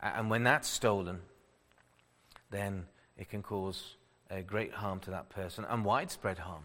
[0.01, 1.19] And when that's stolen,
[2.49, 2.85] then
[3.17, 3.95] it can cause
[4.31, 6.63] a great harm to that person and widespread harm.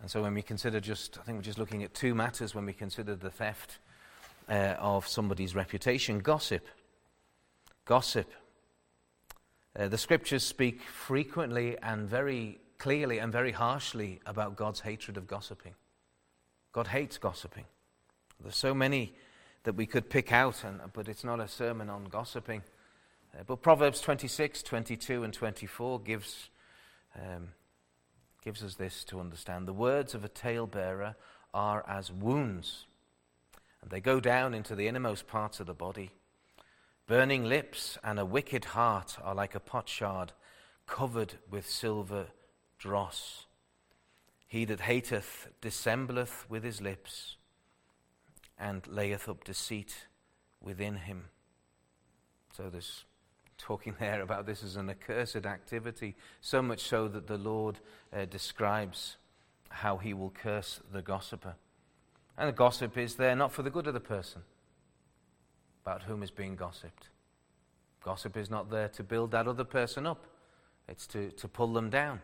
[0.00, 2.66] And so when we consider just, I think we're just looking at two matters when
[2.66, 3.78] we consider the theft
[4.48, 6.66] uh, of somebody's reputation gossip.
[7.84, 8.30] Gossip
[9.78, 15.28] uh, the scriptures speak frequently and very clearly and very harshly about God's hatred of
[15.28, 15.74] gossiping.
[16.72, 17.64] God hates gossiping.
[18.42, 19.14] There's so many
[19.62, 22.62] that we could pick out, and, but it's not a sermon on gossiping.
[23.34, 26.50] Uh, but Proverbs 26, 22, and 24 gives,
[27.16, 27.48] um,
[28.42, 29.66] gives us this to understand.
[29.66, 31.14] The words of a talebearer
[31.52, 32.86] are as wounds,
[33.82, 36.10] and they go down into the innermost parts of the body.
[37.06, 40.32] Burning lips and a wicked heart are like a potsherd
[40.86, 42.26] covered with silver
[42.78, 43.46] dross.
[44.46, 47.36] He that hateth dissembleth with his lips,
[48.58, 50.06] and layeth up deceit
[50.60, 51.26] within him.
[52.52, 53.04] So there's
[53.58, 57.78] talking there about this as an accursed activity, so much so that the Lord
[58.12, 59.16] uh, describes
[59.68, 61.54] how he will curse the gossiper.
[62.38, 64.42] And the gossip is there not for the good of the person
[65.84, 67.08] about whom is being gossiped.
[68.04, 70.26] Gossip is not there to build that other person up,
[70.88, 72.20] it's to, to pull them down.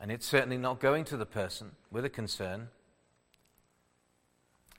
[0.00, 2.68] And it's certainly not going to the person with a concern.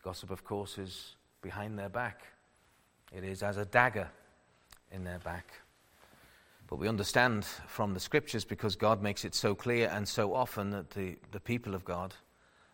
[0.03, 2.23] Gossip, of course, is behind their back,
[3.15, 4.09] it is as a dagger
[4.95, 5.45] in their back.
[6.67, 10.71] But we understand from the scriptures, because God makes it so clear and so often,
[10.71, 12.15] that the, the people of God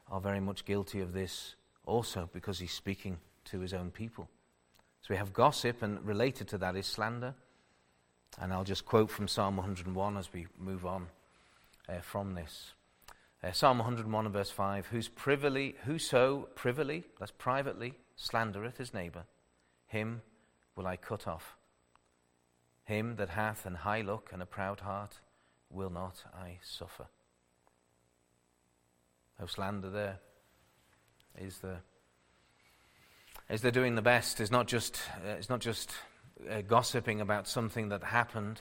[0.09, 1.55] are very much guilty of this
[1.85, 4.29] also, because He's speaking to his own people.
[5.01, 7.33] So we have gossip, and related to that is slander.
[8.39, 11.07] And I'll just quote from Psalm 101 as we move on
[11.89, 12.71] uh, from this.
[13.43, 19.23] Uh, Psalm 101 and verse 5 Who's privily, Whoso privily, that's privately, slandereth his neighbour,
[19.87, 20.21] him
[20.75, 21.57] will I cut off.
[22.91, 25.21] Him that hath an high look and a proud heart
[25.69, 27.07] will not I suffer.
[29.39, 30.19] No slander there
[31.39, 31.77] is the
[33.49, 35.93] is they're doing the best is not just uh, it's not just
[36.49, 38.59] uh, gossiping about something that happened,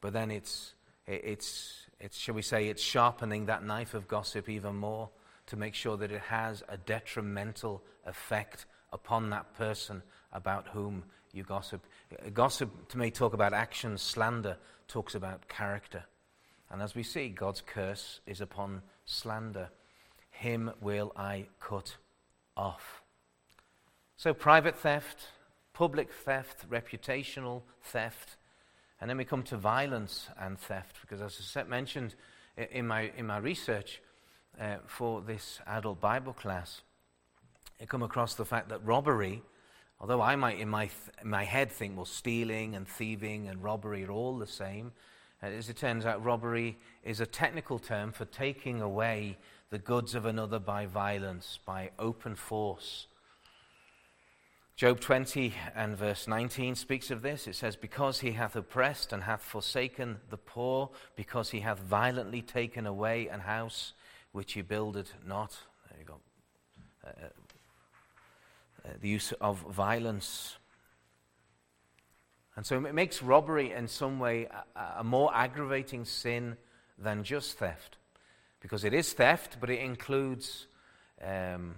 [0.00, 0.74] but then it's
[1.04, 5.10] it, it's it's shall we say it's sharpening that knife of gossip even more
[5.46, 11.42] to make sure that it has a detrimental effect upon that person about whom you
[11.42, 11.84] gossip.
[12.32, 14.56] Gossip to me, talk about actions, slander
[14.88, 16.04] talks about character.
[16.70, 19.68] And as we see, God's curse is upon slander.
[20.30, 21.96] Him will I cut
[22.56, 23.02] off.
[24.16, 25.28] So, private theft,
[25.72, 28.36] public theft, reputational theft,
[29.00, 32.14] and then we come to violence and theft, because as I mentioned
[32.56, 34.00] in my, in my research
[34.60, 36.82] uh, for this adult Bible class,
[37.80, 39.42] I come across the fact that robbery,
[40.00, 44.04] although I might in my, th- my head think, well, stealing and thieving and robbery
[44.04, 44.92] are all the same,
[45.42, 49.36] uh, as it turns out, robbery is a technical term for taking away
[49.70, 53.08] the goods of another by violence, by open force.
[54.76, 57.46] Job 20 and verse 19 speaks of this.
[57.46, 62.42] It says, Because he hath oppressed and hath forsaken the poor, because he hath violently
[62.42, 63.92] taken away an house
[64.32, 65.56] which he builded not.
[65.90, 66.20] There you go.
[67.06, 67.28] Uh,
[68.84, 70.56] uh, the use of violence.
[72.56, 76.56] And so it makes robbery in some way a, a more aggravating sin
[76.98, 77.96] than just theft.
[78.60, 80.66] Because it is theft, but it includes.
[81.22, 81.76] Um,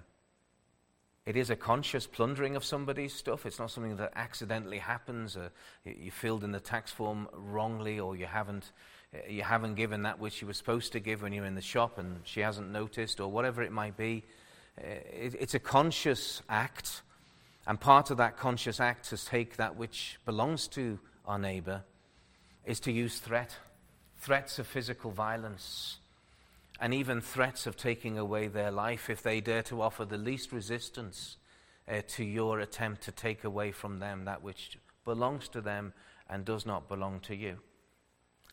[1.26, 3.46] it is a conscious plundering of somebody's stuff.
[3.46, 5.36] It's not something that accidentally happens.
[5.36, 5.48] Uh,
[5.84, 8.70] you filled in the tax form wrongly, or you haven't,
[9.12, 11.61] uh, you haven't given that which you were supposed to give when you're in the
[11.61, 14.22] shop and she hasn't noticed, or whatever it might be.
[14.79, 17.03] Uh, it, it's a conscious act.
[17.66, 21.83] And part of that conscious act to take that which belongs to our neighbor
[22.64, 23.57] is to use threat,
[24.18, 25.99] threats of physical violence
[26.81, 30.53] and even threats of taking away their life if they dare to offer the least
[30.53, 31.37] resistance
[31.89, 35.93] uh, to your attempt to take away from them that which belongs to them
[36.29, 37.59] and does not belong to you.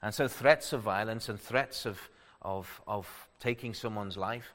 [0.02, 2.10] And so, threats of violence and threats of,
[2.42, 3.08] of, of
[3.40, 4.54] taking someone's life,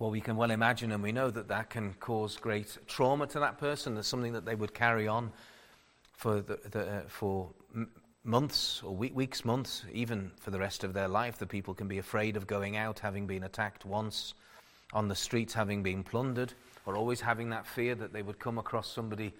[0.00, 3.38] well, we can well imagine and we know that that can cause great trauma to
[3.38, 3.92] that person.
[3.94, 5.30] There's something that they would carry on
[6.16, 7.50] for, the, the, uh, for
[8.24, 11.36] months or weeks, months, even for the rest of their life.
[11.36, 14.32] The people can be afraid of going out, having been attacked once,
[14.94, 16.54] on the streets, having been plundered,
[16.86, 19.34] or always having that fear that they would come across somebody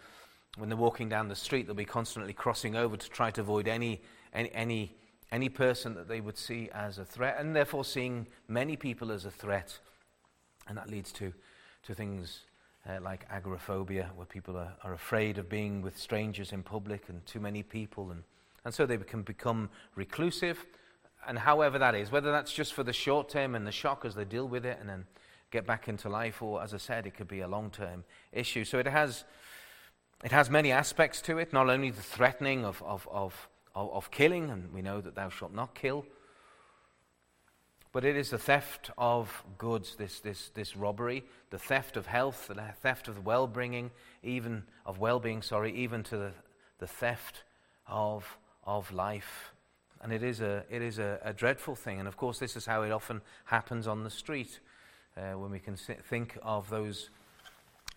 [0.59, 1.67] when they're walking down the street.
[1.67, 4.03] They'll be constantly crossing over to try to avoid any,
[4.35, 4.95] any, any,
[5.33, 9.25] any person that they would see as a threat, and therefore seeing many people as
[9.25, 9.79] a threat.
[10.69, 11.33] And that leads to,
[11.85, 12.41] to things
[12.89, 17.25] uh, like agoraphobia, where people are, are afraid of being with strangers in public and
[17.27, 18.23] too many people and
[18.65, 20.65] and so they can become reclusive.
[21.27, 24.15] And however that is, whether that's just for the short term and the shock as
[24.15, 25.07] they deal with it and then
[25.51, 28.65] get back into life, or as I said, it could be a long term issue.
[28.65, 29.25] So it has,
[30.25, 34.11] it has many aspects to it, not only the threatening of, of, of, of, of
[34.11, 36.07] killing, and we know that thou shalt not kill,
[37.93, 42.47] but it is the theft of goods, this, this, this robbery, the theft of health,
[42.49, 43.91] the theft of well bringing,
[44.23, 46.33] even of well being, sorry, even to the,
[46.79, 47.45] the theft
[47.87, 49.53] of of life.
[50.03, 51.99] And it is, a, it is a, a dreadful thing.
[51.99, 54.61] And of course, this is how it often happens on the street
[55.17, 57.11] uh, when we can think of those,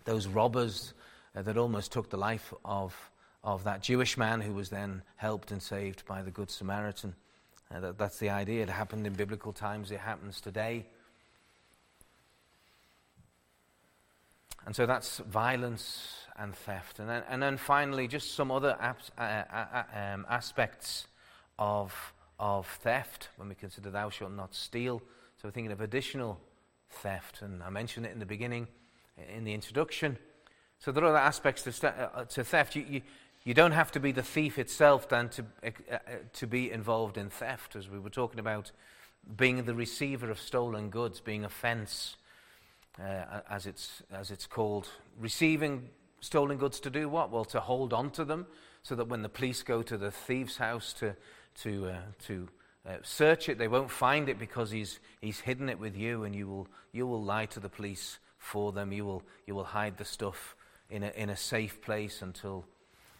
[0.04, 0.92] those robbers
[1.34, 2.94] uh, that almost took the life of,
[3.42, 7.14] of that Jewish man who was then helped and saved by the Good Samaritan.
[7.72, 8.62] Uh, that, that's the idea.
[8.62, 10.86] It happened in biblical times, it happens today.
[14.66, 16.98] And so that's violence and theft.
[16.98, 21.06] And then, and then finally, just some other uh, uh, uh, um, aspects
[21.58, 21.94] of,
[22.38, 25.00] of theft when we consider thou shalt not steal.
[25.36, 26.40] So we're thinking of additional
[26.90, 27.42] theft.
[27.42, 28.66] And I mentioned it in the beginning,
[29.34, 30.16] in the introduction.
[30.78, 32.76] So there are other aspects to, st- uh, to theft.
[32.76, 33.02] You, you,
[33.44, 35.98] you, don't have to be the thief itself then to, uh, uh,
[36.34, 38.72] to be involved in theft, as we were talking about
[39.36, 42.16] being the receiver of stolen goods, being a fence.
[43.00, 44.88] Uh, as, it's, as it's called,
[45.18, 45.88] receiving
[46.20, 47.30] stolen goods to do what?
[47.30, 48.46] Well, to hold on to them
[48.82, 51.16] so that when the police go to the thief's house to,
[51.62, 52.48] to, uh, to
[52.86, 56.34] uh, search it, they won't find it because he's, he's hidden it with you and
[56.34, 58.92] you will, you will lie to the police for them.
[58.92, 60.54] You will, you will hide the stuff
[60.90, 62.66] in a, in a safe place until,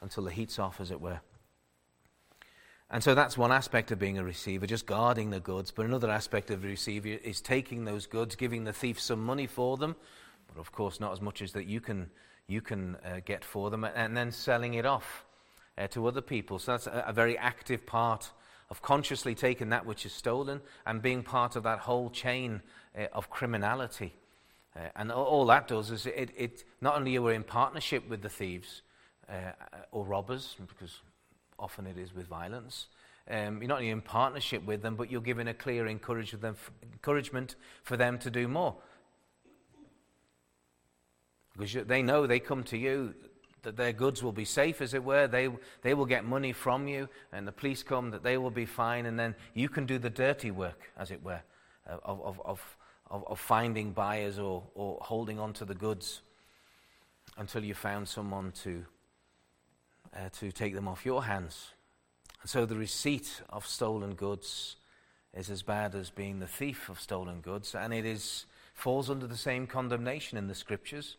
[0.04, 1.20] until the heat's off, as it were.
[2.90, 5.72] And so that's one aspect of being a receiver, just guarding the goods.
[5.72, 9.48] But another aspect of a receiver is taking those goods, giving the thief some money
[9.48, 9.96] for them,
[10.46, 12.10] but of course not as much as that you can,
[12.46, 15.24] you can uh, get for them, and then selling it off
[15.76, 16.58] uh, to other people.
[16.58, 18.30] So that's a, a, very active part
[18.70, 22.62] of consciously taking that which is stolen and being part of that whole chain
[22.96, 24.14] uh, of criminality.
[24.76, 28.22] Uh, and all, that does is it, it not only are we in partnership with
[28.22, 28.82] the thieves
[29.28, 29.52] uh,
[29.92, 31.00] or robbers, because
[31.58, 32.88] often it is with violence.
[33.30, 37.96] Um, you're not only in partnership with them, but you're giving a clear encouragement for
[37.96, 38.76] them to do more.
[41.56, 43.14] Because they know they come to you,
[43.62, 45.26] that their goods will be safe, as it were.
[45.26, 45.48] They,
[45.82, 49.06] they will get money from you, and the police come, that they will be fine,
[49.06, 51.40] and then you can do the dirty work, as it were,
[51.86, 52.76] of, of, of,
[53.10, 56.20] of, finding buyers or, or holding on to the goods
[57.38, 58.84] until you found someone to
[60.14, 61.72] uh, to take them off your hands.
[62.42, 64.76] And so the receipt of stolen goods
[65.34, 69.26] is as bad as being the thief of stolen goods, and it is, falls under
[69.26, 71.16] the same condemnation in the scriptures.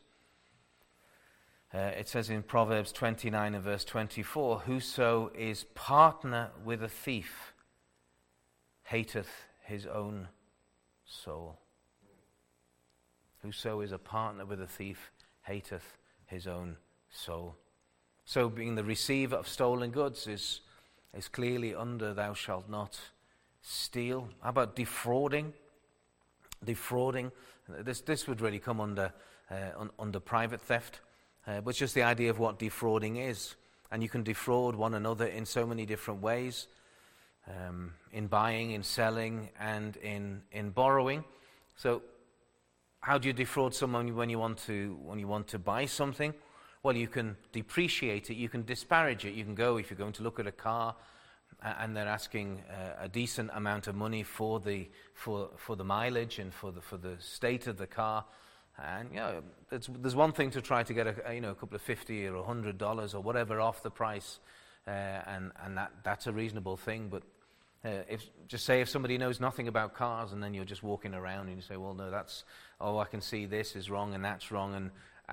[1.73, 7.53] Uh, it says in Proverbs 29 and verse 24 Whoso is partner with a thief
[8.83, 10.29] hateth his own
[11.05, 11.59] soul.
[13.41, 16.77] Whoso is a partner with a thief hateth his own
[17.09, 17.57] soul.
[18.26, 20.61] So, being the receiver of stolen goods is,
[21.15, 22.99] is clearly under thou shalt not
[23.61, 24.30] steal.
[24.41, 25.53] How about defrauding?
[26.63, 27.32] Defrauding.
[27.69, 29.13] This, this would really come under,
[29.51, 31.01] uh, un, under private theft,
[31.45, 33.55] uh, but just the idea of what defrauding is.
[33.91, 36.67] And you can defraud one another in so many different ways
[37.47, 41.23] um, in buying, in selling, and in, in borrowing.
[41.78, 42.01] So,
[43.01, 46.34] how do you defraud someone when you want to, when you want to buy something?
[46.86, 49.33] Well, you can depreciate it, you can disparage it.
[49.33, 50.95] You can go, if you're going to look at a car
[51.63, 56.38] and they're asking uh, a decent amount of money for the, for, for the mileage
[56.38, 58.23] and for the, for the state of the car.
[58.77, 61.75] And you know, there's one thing to try to get a, you know, a couple
[61.75, 64.39] of 50 or 100 dollars or whatever off the price,
[64.88, 67.09] uh, and, and that, that's a reasonable thing.
[67.09, 67.23] But
[67.83, 71.15] uh, if, just say if somebody knows nothing about cars and then you're just walking
[71.15, 72.43] around and you say, well, no, that's,
[72.79, 74.91] oh, I can see this is wrong and that's wrong, and,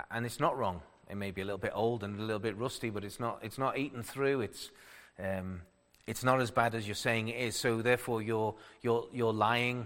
[0.09, 0.81] and it's not wrong.
[1.13, 3.37] It may be a little bit old and a little bit rusty, but it's not,
[3.43, 4.41] it's not eaten through.
[4.41, 4.71] It's,
[5.19, 5.61] um,
[6.07, 7.55] it's not as bad as you're saying it is.
[7.55, 9.85] So therefore, you're, you're, you're lying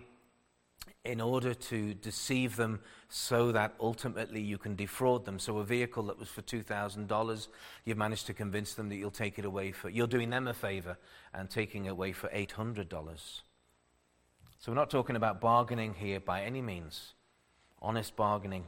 [1.03, 5.37] in order to deceive them so that ultimately you can defraud them.
[5.37, 7.47] So a vehicle that was for $2,000,
[7.83, 10.53] you've managed to convince them that you'll take it away for, you're doing them a
[10.53, 10.97] favor
[11.33, 12.85] and taking it away for $800.
[14.59, 17.15] So we're not talking about bargaining here by any means,
[17.81, 18.63] honest bargaining.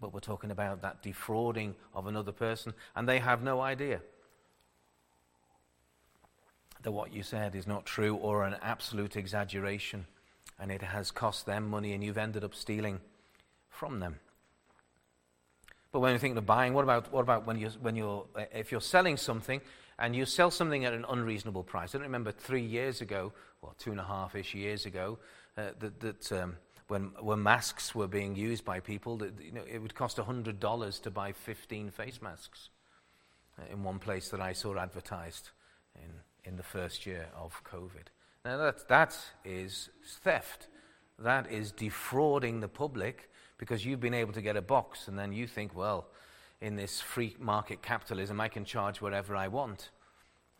[0.00, 4.00] But we're talking about that defrauding of another person, and they have no idea
[6.82, 10.06] that what you said is not true or an absolute exaggeration,
[10.60, 13.00] and it has cost them money, and you've ended up stealing
[13.68, 14.20] from them.
[15.92, 18.70] But when you think of buying, what about, what about when, you're, when you're, if
[18.70, 19.62] you're selling something
[19.98, 21.94] and you sell something at an unreasonable price?
[21.94, 23.32] I don't remember three years ago,
[23.62, 25.18] well, two and a half ish years ago,
[25.56, 26.56] uh, that, that um,
[26.88, 31.02] when, when masks were being used by people, that, you know, it would cost $100
[31.02, 32.70] to buy 15 face masks
[33.58, 35.50] uh, in one place that I saw advertised
[35.96, 38.08] in, in the first year of COVID.
[38.44, 39.88] Now, that, that is
[40.22, 40.68] theft.
[41.18, 45.32] That is defrauding the public because you've been able to get a box and then
[45.32, 46.06] you think, well,
[46.60, 49.90] in this free market capitalism, I can charge whatever I want.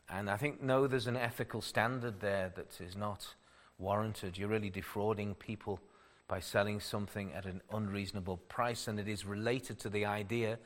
[0.08, 3.34] And I think, no, there's an ethical standard there that is not
[3.78, 4.38] warranted.
[4.38, 5.80] You're really defrauding people
[6.28, 10.58] by selling something at an unreasonable price, and it is related to the idea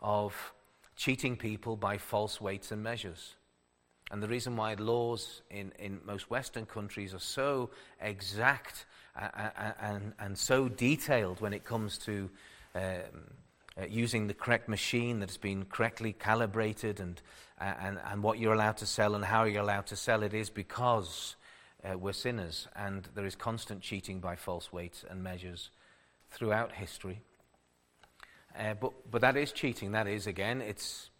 [0.00, 0.52] of
[0.96, 3.34] cheating people by false weights and measures.
[4.10, 8.86] And the reason why laws in, in most Western countries are so exact
[9.16, 12.30] and, and, and so detailed when it comes to
[12.74, 12.82] um,
[13.80, 17.20] uh, using the correct machine that has been correctly calibrated and,
[17.58, 20.50] and, and what you're allowed to sell and how you're allowed to sell it is
[20.50, 21.36] because
[21.84, 25.70] uh, we're sinners, and there is constant cheating by false weights and measures
[26.30, 27.20] throughout history.
[28.58, 29.92] Uh, but, but that is cheating.
[29.92, 31.10] That is, again, it's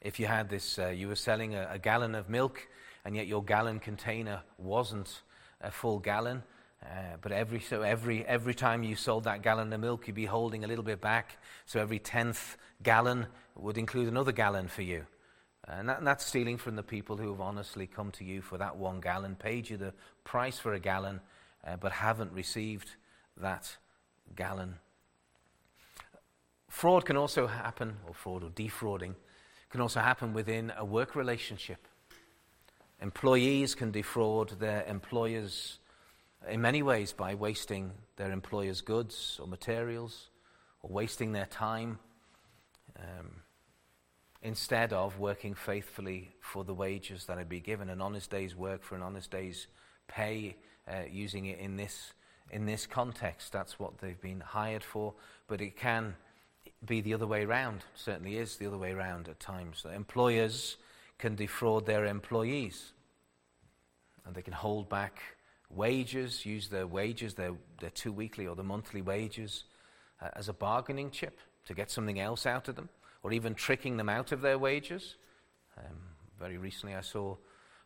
[0.00, 2.68] if you had this, uh, you were selling a, a, gallon of milk,
[3.04, 5.22] and yet your gallon container wasn't
[5.60, 6.42] a full gallon.
[6.82, 10.24] Uh, but every, so every, every time you sold that gallon of milk, you'd be
[10.24, 11.36] holding a little bit back.
[11.66, 15.04] So every tenth gallon would include another gallon for you.
[15.70, 18.56] And, that, and, that's stealing from the people who have honestly come to you for
[18.58, 19.92] that one gallon, paid you the
[20.24, 21.20] price for a gallon,
[21.66, 22.92] uh, but haven't received
[23.36, 23.76] that
[24.34, 24.76] gallon.
[26.68, 29.14] Fraud can also happen, or fraud or defrauding,
[29.70, 31.86] can also happen within a work relationship.
[33.00, 35.78] Employees can defraud their employers
[36.48, 40.30] in many ways by wasting their employer's goods or materials
[40.82, 41.98] or wasting their time
[42.98, 43.42] um,
[44.42, 48.82] instead of working faithfully for the wages that would be given, an honest day's work
[48.82, 49.66] for an honest day's
[50.06, 50.56] pay,
[50.88, 52.12] uh, using it in this,
[52.50, 53.52] in this context.
[53.52, 55.14] That's what they've been hired for,
[55.48, 56.14] but it can
[56.86, 59.84] be the other way around, certainly is the other way around at times.
[59.92, 60.76] Employers
[61.18, 62.92] can defraud their employees,
[64.24, 65.20] and they can hold back
[65.70, 69.64] wages, use their wages, their, their two weekly or the monthly wages,
[70.22, 72.88] uh, as a bargaining chip to get something else out of them,
[73.22, 75.16] or even tricking them out of their wages.
[75.76, 75.96] Um,
[76.38, 77.36] very recently, I saw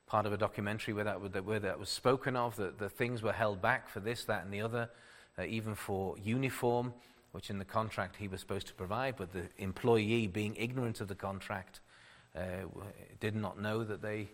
[0.07, 3.33] part of a documentary where that, where that was spoken of, that the things were
[3.33, 4.91] held back for this, that, and the other,
[5.39, 6.93] uh, even for uniform,
[7.33, 11.09] which in the contract he was supposed to provide, but the employee, being ignorant of
[11.09, 11.81] the contract,
[12.37, 12.67] uh,
[13.21, 14.29] did not know that they,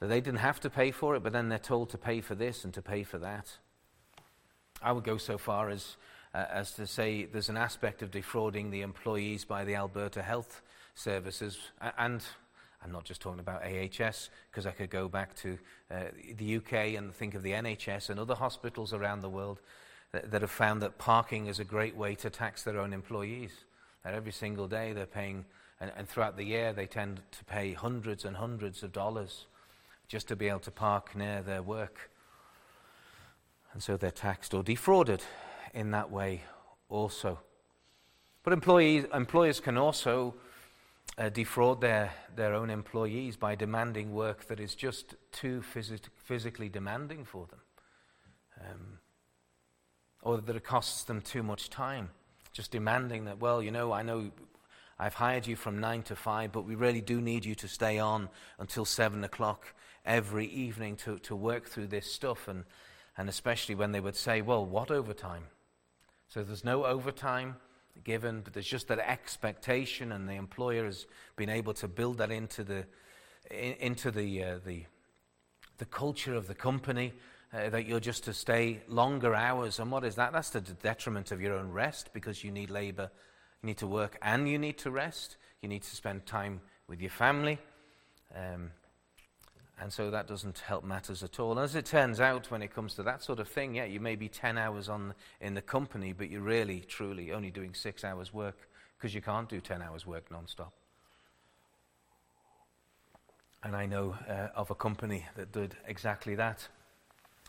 [0.00, 2.34] that they didn't have to pay for it, but then they're told to pay for
[2.34, 3.58] this and to pay for that.
[4.82, 5.96] I would go so far as
[6.36, 10.60] uh, as to say there's an aspect of defrauding the employees by the Alberta Health
[10.94, 11.58] Services,
[11.96, 12.22] and
[12.84, 15.58] I'm not just talking about AHS, because I could go back to
[15.90, 16.04] uh,
[16.36, 19.60] the UK and think of the NHS and other hospitals around the world
[20.12, 23.52] that, that, have found that parking is a great way to tax their own employees.
[24.04, 25.46] That every single day they're paying,
[25.80, 29.46] and, and throughout the year they tend to pay hundreds and hundreds of dollars
[30.06, 32.10] just to be able to park near their work.
[33.72, 35.22] And so they're taxed or defrauded
[35.74, 36.42] in that way
[36.88, 37.38] also.
[38.42, 40.34] But employees, employers can also
[41.18, 46.68] uh, defraud their, their own employees by demanding work that is just too phys- physically
[46.68, 47.60] demanding for them,
[48.60, 48.98] um,
[50.22, 52.10] or that it costs them too much time.
[52.52, 54.30] Just demanding that, well, you know, I know
[54.98, 57.98] I've hired you from nine to five, but we really do need you to stay
[57.98, 62.48] on until seven o'clock every evening to, to work through this stuff.
[62.48, 62.64] And,
[63.18, 65.44] and especially when they would say, well, what overtime?
[66.28, 67.56] So there's no overtime
[68.04, 71.06] given, but there's just that expectation, and the employer has
[71.36, 72.84] been able to build that into the,
[73.50, 74.84] into the, uh, the,
[75.78, 77.12] the culture of the company.
[77.54, 79.78] Uh, that you're just to stay longer hours.
[79.78, 80.32] And what is that?
[80.32, 83.08] That's the detriment of your own rest because you need labor,
[83.62, 85.36] you need to work, and you need to rest.
[85.62, 87.58] You need to spend time with your family.
[88.34, 88.72] Um,
[89.78, 91.58] and so that doesn't help matters at all.
[91.58, 94.16] As it turns out, when it comes to that sort of thing, yeah, you may
[94.16, 98.32] be 10 hours on in the company, but you're really, truly only doing six hours
[98.32, 100.72] work because you can't do 10 hours work non-stop.
[103.62, 106.68] And I know uh, of a company that did exactly that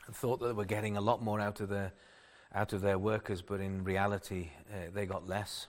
[0.05, 1.93] and thought that they were getting a lot more out of their,
[2.53, 5.67] out of their workers, but in reality, uh, they got less.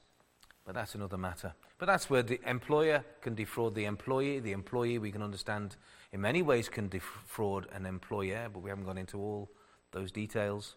[0.65, 1.55] But that's another matter.
[1.79, 4.41] But that's where the employer can defraud the employee.
[4.41, 5.77] The employee, we can understand
[6.13, 9.51] in many ways can defraud an employer, but we haven't gone into all
[9.93, 10.77] those details.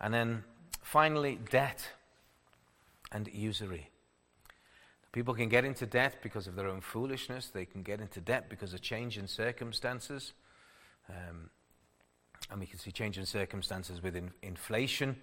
[0.00, 0.44] And then
[0.82, 1.88] finally, debt
[3.12, 3.90] and usury.
[5.12, 7.48] People can get into debt because of their own foolishness.
[7.48, 10.32] They can get into debt because of change in circumstances.
[11.08, 11.50] Um,
[12.50, 15.16] and we can see change in circumstances with in inflation.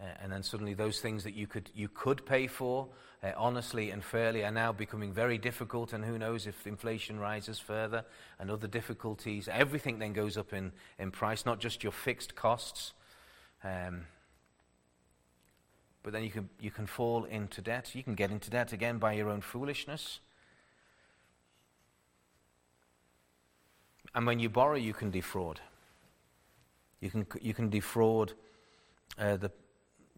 [0.00, 2.88] Uh, and then suddenly those things that you could, you could pay for
[3.22, 5.92] uh, honestly and fairly are now becoming very difficult.
[5.92, 8.04] And who knows if inflation rises further
[8.38, 9.48] and other difficulties.
[9.48, 12.92] Everything then goes up in, in price, not just your fixed costs.
[13.64, 14.06] Um,
[16.02, 17.94] but then you can, you can fall into debt.
[17.94, 20.20] You can get into debt again by your own foolishness.
[24.14, 25.60] And when you borrow, you can defraud.
[27.00, 28.34] You can, you can defraud
[29.18, 29.50] uh, the,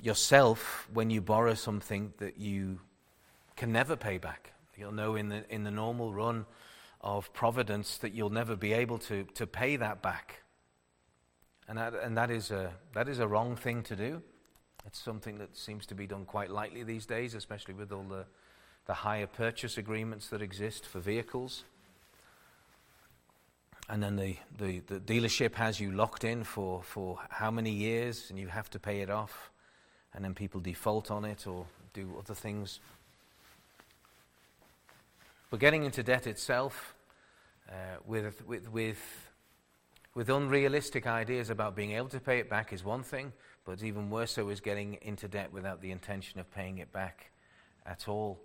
[0.02, 2.80] yourself when you borrow something that you
[3.56, 4.52] can never pay back.
[4.76, 6.46] You'll know in the, in the normal run
[7.00, 10.42] of providence that you'll never be able to, to pay that back.
[11.68, 14.22] And, that, and that, is a, that is a wrong thing to do.
[14.86, 18.24] It's something that seems to be done quite lightly these days, especially with all the,
[18.86, 21.64] the hire purchase agreements that exist for vehicles.
[23.88, 28.26] And then the, the, the dealership has you locked in for, for how many years,
[28.30, 29.50] and you have to pay it off
[30.14, 32.80] and then people default on it or do other things.
[35.50, 36.94] But getting into debt itself
[37.70, 37.72] uh,
[38.06, 39.30] with, with, with,
[40.14, 43.32] with unrealistic ideas about being able to pay it back is one thing,
[43.64, 47.30] but even worse so is getting into debt without the intention of paying it back
[47.86, 48.38] at all.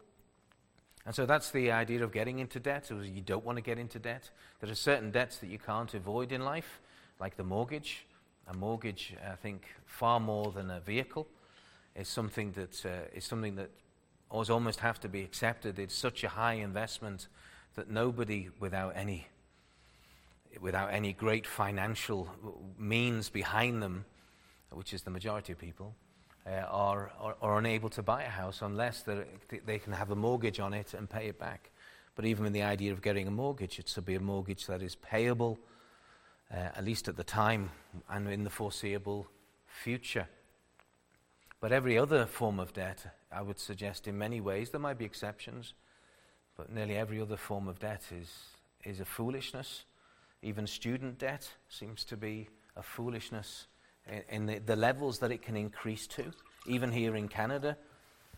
[1.06, 2.86] And so that's the idea of getting into debt.
[2.86, 4.30] So you don't want to get into debt.
[4.62, 6.80] There are certain debts that you can't avoid in life,
[7.20, 8.06] like the mortgage.
[8.48, 11.28] A mortgage, I think, far more than a vehicle
[11.96, 13.70] is something that uh, is something that
[14.30, 15.78] almost have to be accepted.
[15.80, 17.28] It's such a high investment
[17.76, 19.28] that nobody without any
[20.62, 22.30] without any great financial
[22.78, 24.06] means behind them,
[24.72, 25.96] which is the majority of people,
[26.46, 29.04] uh, are, are, are, unable to buy a house unless
[29.66, 31.72] they can have a mortgage on it and pay it back.
[32.16, 34.84] But even with the idea of getting a mortgage, it should be a mortgage that
[34.84, 35.58] is payable,
[36.54, 37.72] uh, at least at the time
[38.10, 39.28] and in the foreseeable
[39.66, 40.28] future.
[41.64, 45.06] But every other form of debt, I would suggest in many ways, there might be
[45.06, 45.74] exceptions,
[46.58, 48.30] but nearly every other form of debt is,
[48.84, 49.86] is a foolishness.
[50.42, 53.68] Even student debt seems to be a foolishness
[54.06, 56.34] in, in the, the, levels that it can increase to.
[56.68, 57.78] Even here in Canada,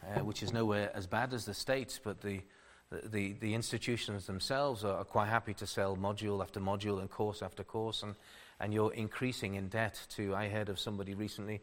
[0.03, 2.41] uh, which is nowhere as bad as the States, but the,
[2.91, 7.41] the, the institutions themselves are, are, quite happy to sell module after module and course
[7.41, 8.13] after course, and,
[8.59, 10.35] and you're increasing in debt to.
[10.35, 11.61] I heard of somebody recently.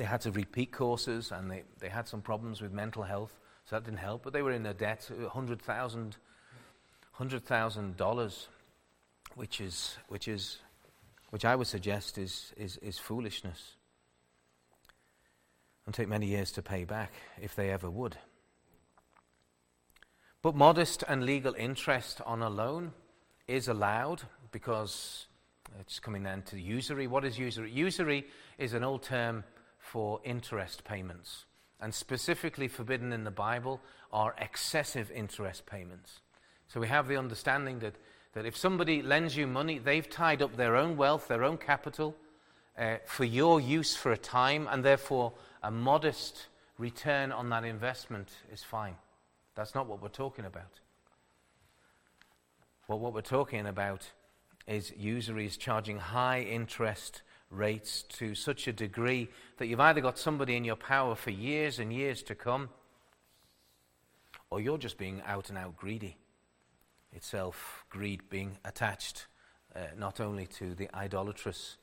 [0.00, 3.76] They had to repeat courses and they, they had some problems with mental health, so
[3.76, 6.12] that didn't help, but they were in a debt, uh, $100,000,
[7.18, 8.46] $100,000,
[9.34, 10.60] which is, which is,
[11.28, 13.76] which I would suggest is, is, is foolishness.
[15.84, 18.16] And take many years to pay back, if they ever would.
[20.40, 22.92] But modest and legal interest on a loan
[23.46, 25.26] is allowed because
[25.78, 27.06] it's coming then to usury.
[27.06, 27.70] What is usury?
[27.70, 28.26] Usury
[28.56, 29.44] is an old term
[29.90, 31.46] for interest payments.
[31.80, 33.80] And specifically forbidden in the Bible
[34.12, 36.20] are excessive interest payments.
[36.68, 37.94] So we have the understanding that,
[38.34, 42.14] that if somebody lends you money, they've tied up their own wealth, their own capital,
[42.78, 45.32] uh, for your use for a time, and therefore
[45.62, 46.46] a modest
[46.78, 48.94] return on that investment is fine.
[49.56, 50.80] That's not what we're talking about.
[52.86, 54.08] Well, what we're talking about
[54.68, 59.28] is usury is charging high interest rates to such a degree
[59.58, 62.68] that you've either got somebody in your power for years and years to come,
[64.50, 66.16] or you're just being out and out greedy.
[67.12, 69.26] Itself, greed being attached
[69.74, 71.76] uh, not only to the idolatrous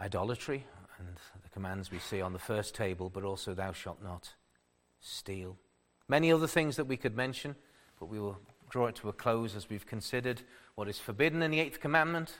[0.00, 0.64] idolatry
[0.98, 1.08] and
[1.42, 4.34] the commands we see on the first table, but also thou shalt not
[5.00, 5.56] steal.
[6.08, 7.54] Many other things that we could mention,
[7.98, 8.38] but we will
[8.70, 10.42] draw it to a close as we've considered
[10.74, 12.38] what is forbidden in the eighth commandment.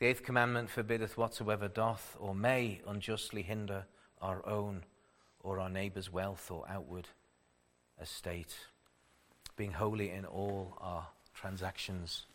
[0.00, 3.86] The eighth commandment forbiddeth whatsoever doth or may unjustly hinder
[4.20, 4.84] our own
[5.40, 7.08] or our neighbour's wealth or outward
[8.00, 8.56] estate,
[9.56, 12.26] being holy in all our transactions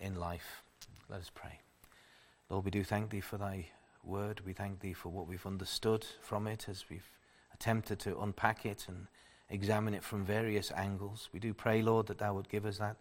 [0.00, 0.62] in life.
[1.10, 1.58] Let us pray.
[2.48, 3.66] Lord, we do thank thee for thy
[4.02, 4.40] word.
[4.46, 7.10] We thank thee for what we've understood from it as we've
[7.52, 9.06] attempted to unpack it and
[9.50, 11.28] examine it from various angles.
[11.32, 12.96] We do pray, Lord, that thou would give us that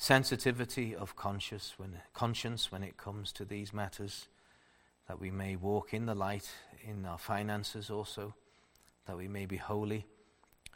[0.00, 4.28] sensitivity of conscience when, conscience when it comes to these matters,
[5.06, 6.50] that we may walk in the light
[6.82, 8.34] in our finances also,
[9.06, 10.06] that we may be holy.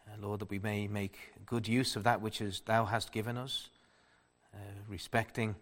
[0.07, 1.17] Uh, Lord, that we may make
[1.47, 3.71] good use of that which is, thou hast given us,
[4.53, 4.59] uh,
[4.89, 5.57] respecting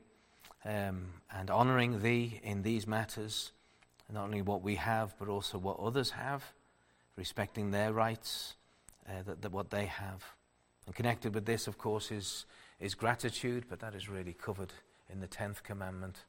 [0.65, 3.53] um, and honoring thee in these matters,
[4.13, 6.53] not only what we have, but also what others have,
[7.15, 8.57] respecting their rights
[9.09, 10.25] uh, that, that what they have.
[10.87, 12.45] And connected with this, of course, is,
[12.83, 14.73] is gratitude, but that is really covered
[15.09, 16.25] in the tenth commandment.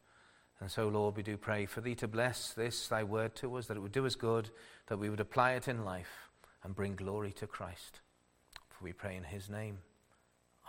[0.59, 3.67] And so, Lord, we do pray for Thee to bless this, Thy word to us,
[3.67, 4.51] that it would do us good,
[4.87, 6.29] that we would apply it in life
[6.63, 7.99] and bring glory to Christ.
[8.69, 9.79] For we pray in His name.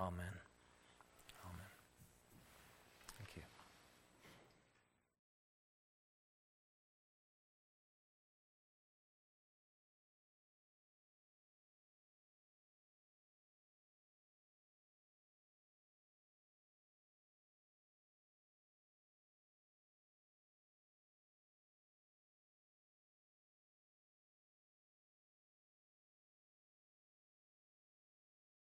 [0.01, 0.43] Amen.